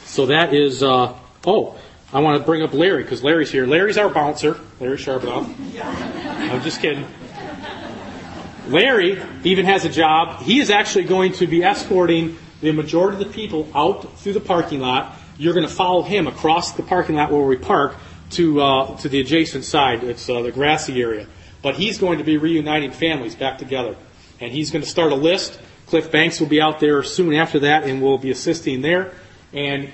[0.04, 0.82] so that is.
[0.82, 1.78] Uh, oh,
[2.12, 3.66] I want to bring up Larry because Larry's here.
[3.66, 4.60] Larry's our bouncer.
[4.78, 5.46] Larry Sharpenoff.
[5.82, 7.06] I'm just kidding.
[8.68, 10.42] Larry even has a job.
[10.42, 14.40] He is actually going to be escorting the majority of the people out through the
[14.40, 15.16] parking lot.
[15.38, 17.96] You're going to follow him across the parking lot where we park
[18.32, 20.04] to uh, to the adjacent side.
[20.04, 21.26] It's uh, the grassy area.
[21.62, 23.96] But he's going to be reuniting families back together,
[24.40, 25.60] and he's going to start a list.
[25.86, 29.12] Cliff Banks will be out there soon after that, and will be assisting there.
[29.52, 29.92] And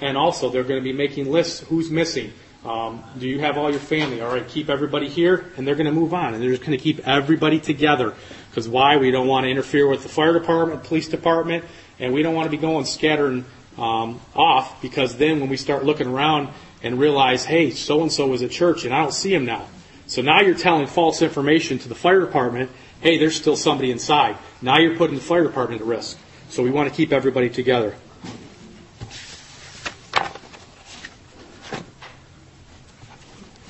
[0.00, 1.60] and also they're going to be making lists.
[1.60, 2.32] Who's missing?
[2.64, 4.20] Um, do you have all your family?
[4.20, 6.78] All right, keep everybody here, and they're going to move on, and they're just going
[6.78, 8.14] to keep everybody together.
[8.50, 8.96] Because why?
[8.98, 11.64] We don't want to interfere with the fire department, police department,
[11.98, 13.44] and we don't want to be going scattering
[13.76, 14.80] um, off.
[14.80, 16.50] Because then, when we start looking around
[16.82, 19.66] and realize, hey, so and so was at church, and I don't see him now,
[20.06, 22.70] So now you're telling false information to the fire department,
[23.00, 24.36] hey, there's still somebody inside.
[24.60, 26.18] Now you're putting the fire department at risk.
[26.50, 27.94] So we want to keep everybody together.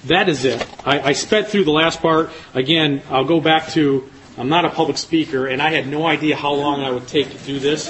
[0.05, 0.67] That is it.
[0.85, 2.31] I, I sped through the last part.
[2.55, 6.37] Again, I'll go back to I'm not a public speaker, and I had no idea
[6.37, 7.89] how long I would take to do this.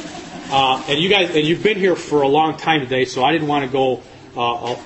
[0.50, 3.32] Uh, and you guys, and you've been here for a long time today, so I
[3.32, 4.02] didn't want to go
[4.36, 4.76] uh,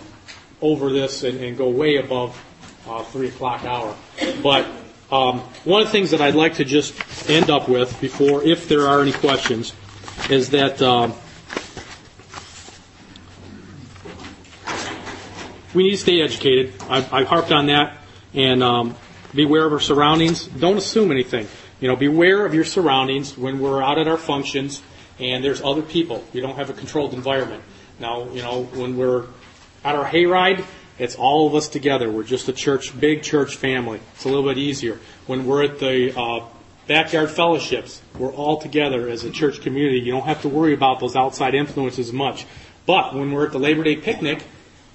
[0.61, 2.43] over this and, and, go way above
[2.89, 3.95] uh, three o'clock hour.
[4.43, 4.67] But
[5.11, 6.95] um, one of the things that I'd like to just
[7.29, 9.73] end up with before, if there are any questions,
[10.31, 11.15] is that um,
[15.75, 16.75] we need to stay educated.
[16.89, 17.99] I've, I've harped on that,
[18.35, 18.97] and um,
[19.35, 20.47] beware of our surroundings.
[20.47, 21.47] Don't assume anything.
[21.81, 24.83] You know, beware of your surroundings when we're out at our functions
[25.19, 26.25] and there's other people.
[26.33, 27.63] You don't have a controlled environment.
[27.99, 29.27] Now, you know, when we're
[29.87, 30.65] at our hayride,
[30.99, 32.11] it's all of us together.
[32.11, 34.01] We're just a church, big church family.
[34.15, 34.99] It's a little bit easier.
[35.29, 36.45] When we're at the uh,
[36.89, 40.01] backyard fellowships, we're all together as a church community.
[40.01, 42.47] You don't have to worry about those outside influences much.
[42.85, 44.43] But when we're at the Labor Day picnic,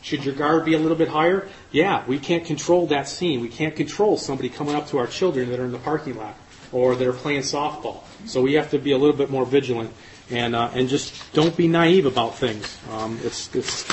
[0.01, 1.47] should your guard be a little bit higher?
[1.71, 3.39] Yeah, we can't control that scene.
[3.39, 6.35] We can't control somebody coming up to our children that are in the parking lot
[6.73, 8.03] or that are playing softball.
[8.25, 9.93] So we have to be a little bit more vigilant
[10.29, 12.77] and uh, and just don't be naive about things.
[12.89, 13.85] Um, it's it's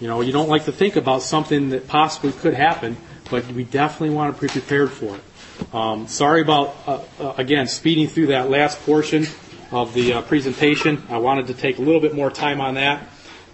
[0.00, 2.96] you know you don't like to think about something that possibly could happen,
[3.30, 5.74] but we definitely want to be prepared for it.
[5.74, 9.26] Um, sorry about uh, uh, again speeding through that last portion
[9.70, 11.02] of the uh, presentation.
[11.08, 13.08] I wanted to take a little bit more time on that.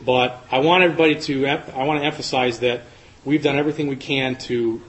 [0.04, 2.82] But I want everybody to, I want to emphasize that
[3.24, 4.80] we've done everything we can to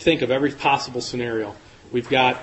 [0.00, 1.54] think of every possible scenario.
[1.92, 2.40] We've got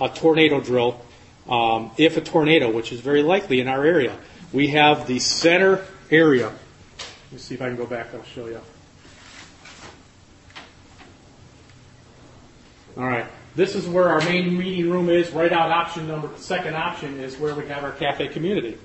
[0.00, 1.00] a tornado drill.
[1.48, 4.16] Um, if a tornado, which is very likely in our area,
[4.52, 6.52] we have the center area.
[7.28, 8.14] Let me see if I can go back.
[8.14, 8.60] I'll show you.
[12.96, 13.26] All right.
[13.54, 15.30] This is where our main meeting room is.
[15.30, 18.78] Right out option number, second option is where we have our cafe community.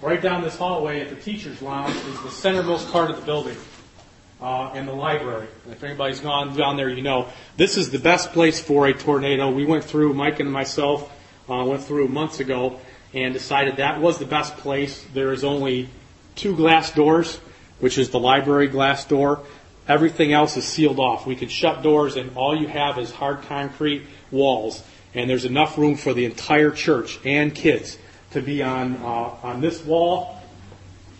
[0.00, 3.56] Right down this hallway at the teacher's lounge is the centermost part of the building.
[4.40, 5.48] Uh, and the library.
[5.68, 7.26] if anybody's gone down there, you know
[7.56, 9.50] this is the best place for a tornado.
[9.50, 11.10] We went through, Mike and myself
[11.50, 12.78] uh, went through months ago
[13.12, 15.04] and decided that was the best place.
[15.12, 15.88] There is only
[16.36, 17.40] two glass doors,
[17.80, 19.42] which is the library glass door.
[19.86, 21.26] Everything else is sealed off.
[21.26, 24.82] We can shut doors, and all you have is hard concrete walls.
[25.14, 27.98] And there's enough room for the entire church and kids
[28.32, 30.42] to be on, uh, on this wall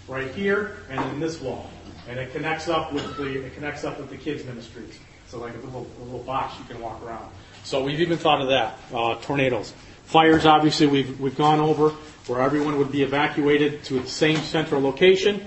[0.06, 1.70] right here and in this wall.
[2.08, 4.98] And it connects up with the, it connects up with the kids ministries.
[5.28, 7.30] So like a little, a little box you can walk around.
[7.64, 8.78] So we've even thought of that.
[8.92, 9.72] Uh, tornadoes.
[10.04, 11.90] Fires, obviously, we've, we've gone over
[12.26, 15.44] where everyone would be evacuated to the same central location.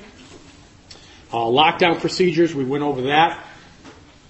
[1.33, 3.45] Uh, lockdown procedures, we went over that.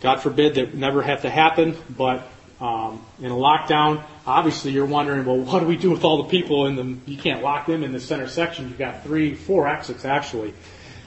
[0.02, 2.28] God forbid that never have to happen, but
[2.60, 6.30] um, in a lockdown, obviously you're wondering, well, what do we do with all the
[6.30, 8.70] people in the, you can't lock them in the center section.
[8.70, 10.54] You've got three, four exits actually.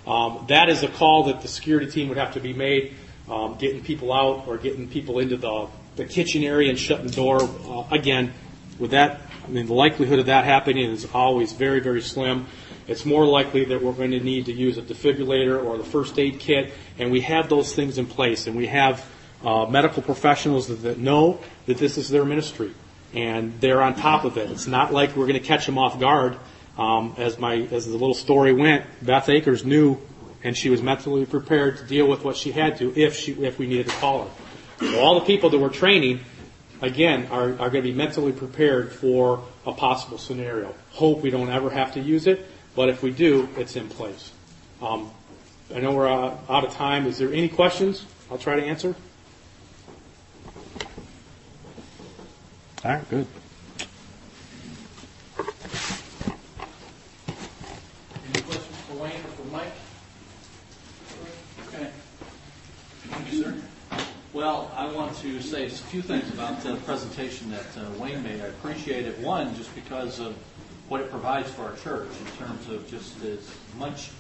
[0.05, 2.95] Um, that is a call that the security team would have to be made,
[3.30, 7.12] um, getting people out or getting people into the, the kitchen area and shutting the
[7.12, 7.40] door.
[7.40, 8.34] Uh, again,
[8.78, 12.47] with that, I mean, the likelihood of that happening is always very, very slim.
[12.87, 16.18] It's more likely that we're going to need to use a defibrillator or the first
[16.18, 19.05] aid kit, and we have those things in place, and we have
[19.45, 22.72] uh, medical professionals that, that know that this is their ministry,
[23.14, 24.51] and they're on top of it.
[24.51, 26.37] It's not like we're going to catch them off guard.
[26.76, 29.99] Um, as my as the little story went, Beth Akers knew,
[30.43, 33.61] and she was mentally prepared to deal with what she had to if she if
[33.61, 34.30] we needed to call her.
[34.80, 36.18] So all the people that we're training,
[36.82, 40.74] again, are, are going to be mentally prepared for a possible scenario.
[40.91, 42.45] Hope we don't ever have to use it,
[42.77, 44.33] but if we do, it's in place.
[44.83, 45.11] Um,
[45.75, 47.07] I know we're uh, out of time.
[47.07, 48.05] Is there any questions?
[48.31, 48.95] I'll try to answer.
[52.85, 53.27] All right, good.
[58.35, 59.72] Any questions for Wayne or for Mike?
[61.68, 61.91] Okay.
[63.09, 63.55] Thank you, sir.
[64.35, 68.43] Well, I want to say a few things about the presentation that uh, Wayne made.
[68.43, 70.37] I appreciate it, one, just because of
[70.95, 73.40] what it provides for our church in terms of just as
[73.76, 74.11] much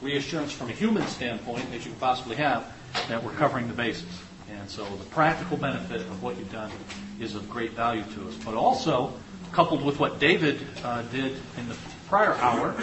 [0.00, 2.72] reassurance from a human standpoint as you can possibly have
[3.08, 4.06] that we're covering the bases.
[4.48, 6.70] And so the practical benefit of what you've done
[7.18, 8.36] is of great value to us.
[8.44, 9.12] But also,
[9.50, 11.76] coupled with what David uh, did in the
[12.08, 12.76] prior hour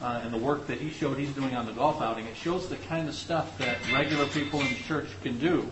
[0.00, 2.68] uh, and the work that he showed he's doing on the golf outing, it shows
[2.68, 5.68] the kind of stuff that regular people in the church can do.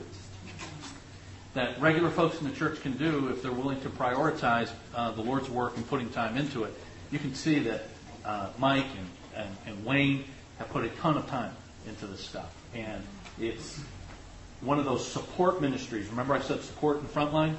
[1.53, 5.23] That regular folks in the church can do if they're willing to prioritize uh, the
[5.23, 6.75] Lord's work and putting time into it.
[7.11, 7.85] You can see that
[8.25, 10.25] uh, Mike and, and, and Wayne
[10.59, 11.53] have put a ton of time
[11.87, 12.55] into this stuff.
[12.75, 13.03] And
[13.39, 13.81] it's
[14.61, 16.09] one of those support ministries.
[16.09, 17.55] Remember I said support and frontline?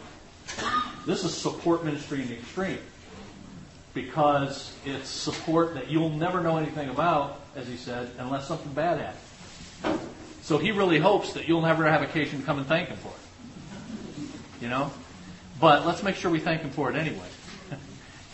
[1.05, 2.79] This is support ministry in the extreme
[3.93, 8.99] because it's support that you'll never know anything about, as he said, unless something bad
[8.99, 10.01] happens.
[10.41, 13.09] So he really hopes that you'll never have occasion to come and thank him for
[13.09, 14.61] it.
[14.61, 14.91] You know?
[15.59, 17.25] But let's make sure we thank him for it anyway.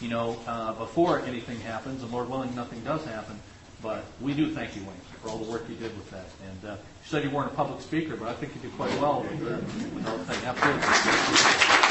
[0.01, 3.39] You know, uh, before anything happens, and Lord willing, nothing does happen.
[3.81, 6.25] But we do thank you, Wayne, for all the work you did with that.
[6.45, 8.91] And uh, you said you weren't a public speaker, but I think you did quite
[8.99, 10.45] well with, uh, with the thing.
[10.45, 11.81] Absolutely.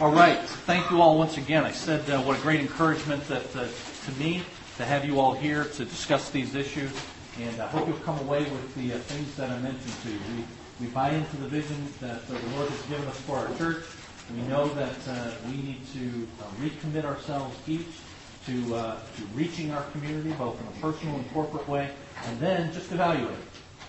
[0.00, 0.38] All right.
[0.66, 1.64] Thank you all once again.
[1.64, 3.66] I said uh, what a great encouragement that uh,
[4.04, 4.42] to me
[4.76, 6.92] to have you all here to discuss these issues.
[7.40, 10.18] And I hope you'll come away with the uh, things that I mentioned to you.
[10.36, 13.84] We, we buy into the vision that the Lord has given us for our church.
[14.34, 17.86] We know that uh, we need to uh, recommit ourselves each
[18.46, 21.90] to, uh, to reaching our community, both in a personal and corporate way,
[22.24, 23.36] and then just evaluate.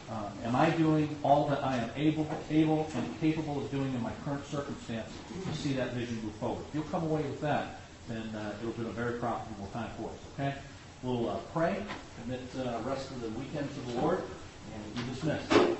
[0.09, 4.01] Uh, am I doing all that I am able, able and capable of doing in
[4.01, 5.11] my current circumstance
[5.43, 6.63] to see that vision move forward?
[6.69, 10.09] If you'll come away with that, then uh, it'll be a very profitable time for
[10.09, 10.17] us.
[10.33, 10.55] Okay?
[11.03, 11.83] We'll uh, pray,
[12.21, 14.19] commit the rest of the weekend to the Lord,
[14.73, 15.77] and we'll be dismissed.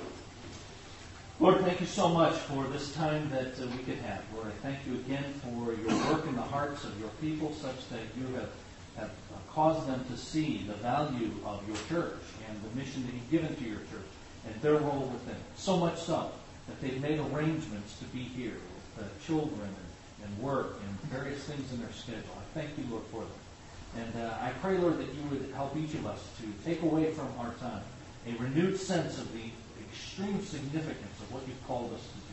[1.40, 4.24] Lord, thank you so much for this time that uh, we could have.
[4.34, 7.88] Lord, I thank you again for your work in the hearts of your people, such
[7.90, 8.50] that you have
[8.96, 9.10] have
[9.52, 12.18] caused them to see the value of your church
[12.48, 14.10] and the mission that you've given to your church
[14.46, 15.42] and their role within it.
[15.56, 16.32] So much so
[16.66, 18.56] that they've made arrangements to be here
[18.96, 22.36] with children and, and, work and various things in their schedule.
[22.36, 24.04] I thank you, Lord, for them.
[24.04, 27.12] And uh, I pray, Lord, that you would help each of us to take away
[27.12, 27.82] from our time
[28.26, 29.44] a renewed sense of the
[29.88, 32.28] extreme significance what you've called us to do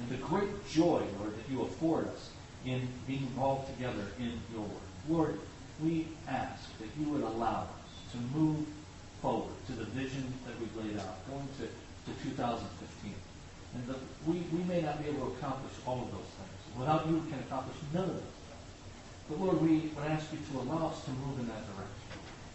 [0.00, 2.30] and the great joy, Lord, that you afford us
[2.64, 4.88] in being involved together in your work.
[5.08, 5.38] Lord,
[5.82, 8.66] we ask that you would allow us to move
[9.20, 13.14] forward to the vision that we've laid out, going to, to 2015.
[13.74, 13.96] And that
[14.26, 16.78] we, we may not be able to accomplish all of those things.
[16.78, 18.70] Without you, we can accomplish none of those things.
[19.28, 21.96] But Lord, we would ask you to allow us to move in that direction.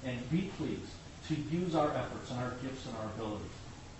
[0.03, 0.91] And be pleased
[1.29, 3.57] to use our efforts and our gifts and our abilities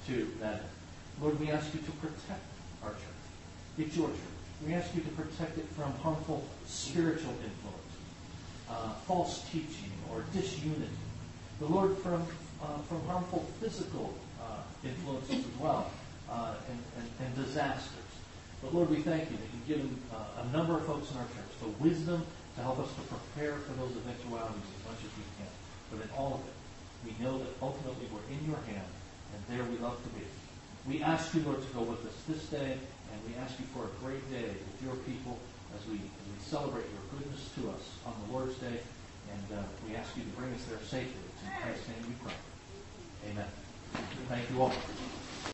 [0.07, 0.74] to that end.
[1.22, 2.45] Lord, we ask you to protect
[2.84, 3.24] our church.
[3.78, 4.18] It's your church.
[4.66, 7.86] We ask you to protect it from harmful spiritual influence
[8.70, 10.89] uh, false teaching or disunity.
[11.59, 12.26] The Lord from,
[12.61, 15.91] uh, from harmful physical uh, influences as well
[16.30, 17.91] uh, and, and, and, disasters.
[18.61, 21.28] But Lord, we thank you that you've given uh, a number of folks in our
[21.28, 25.26] church the wisdom to help us to prepare for those eventualities as much as we
[25.38, 25.51] can.
[25.91, 26.55] But in all of it,
[27.05, 28.89] we know that ultimately we're in your hand,
[29.34, 30.26] and there we love to be.
[30.88, 33.86] We ask you, Lord, to go with us this day, and we ask you for
[33.86, 35.39] a great day with your people
[35.73, 38.79] as we, as we celebrate your goodness to us on the Lord's Day.
[39.33, 41.25] And uh, we ask you to bring us there safely.
[41.33, 42.38] It's in Christ's name we pray.
[43.31, 43.49] Amen.
[44.29, 45.24] Thank you all.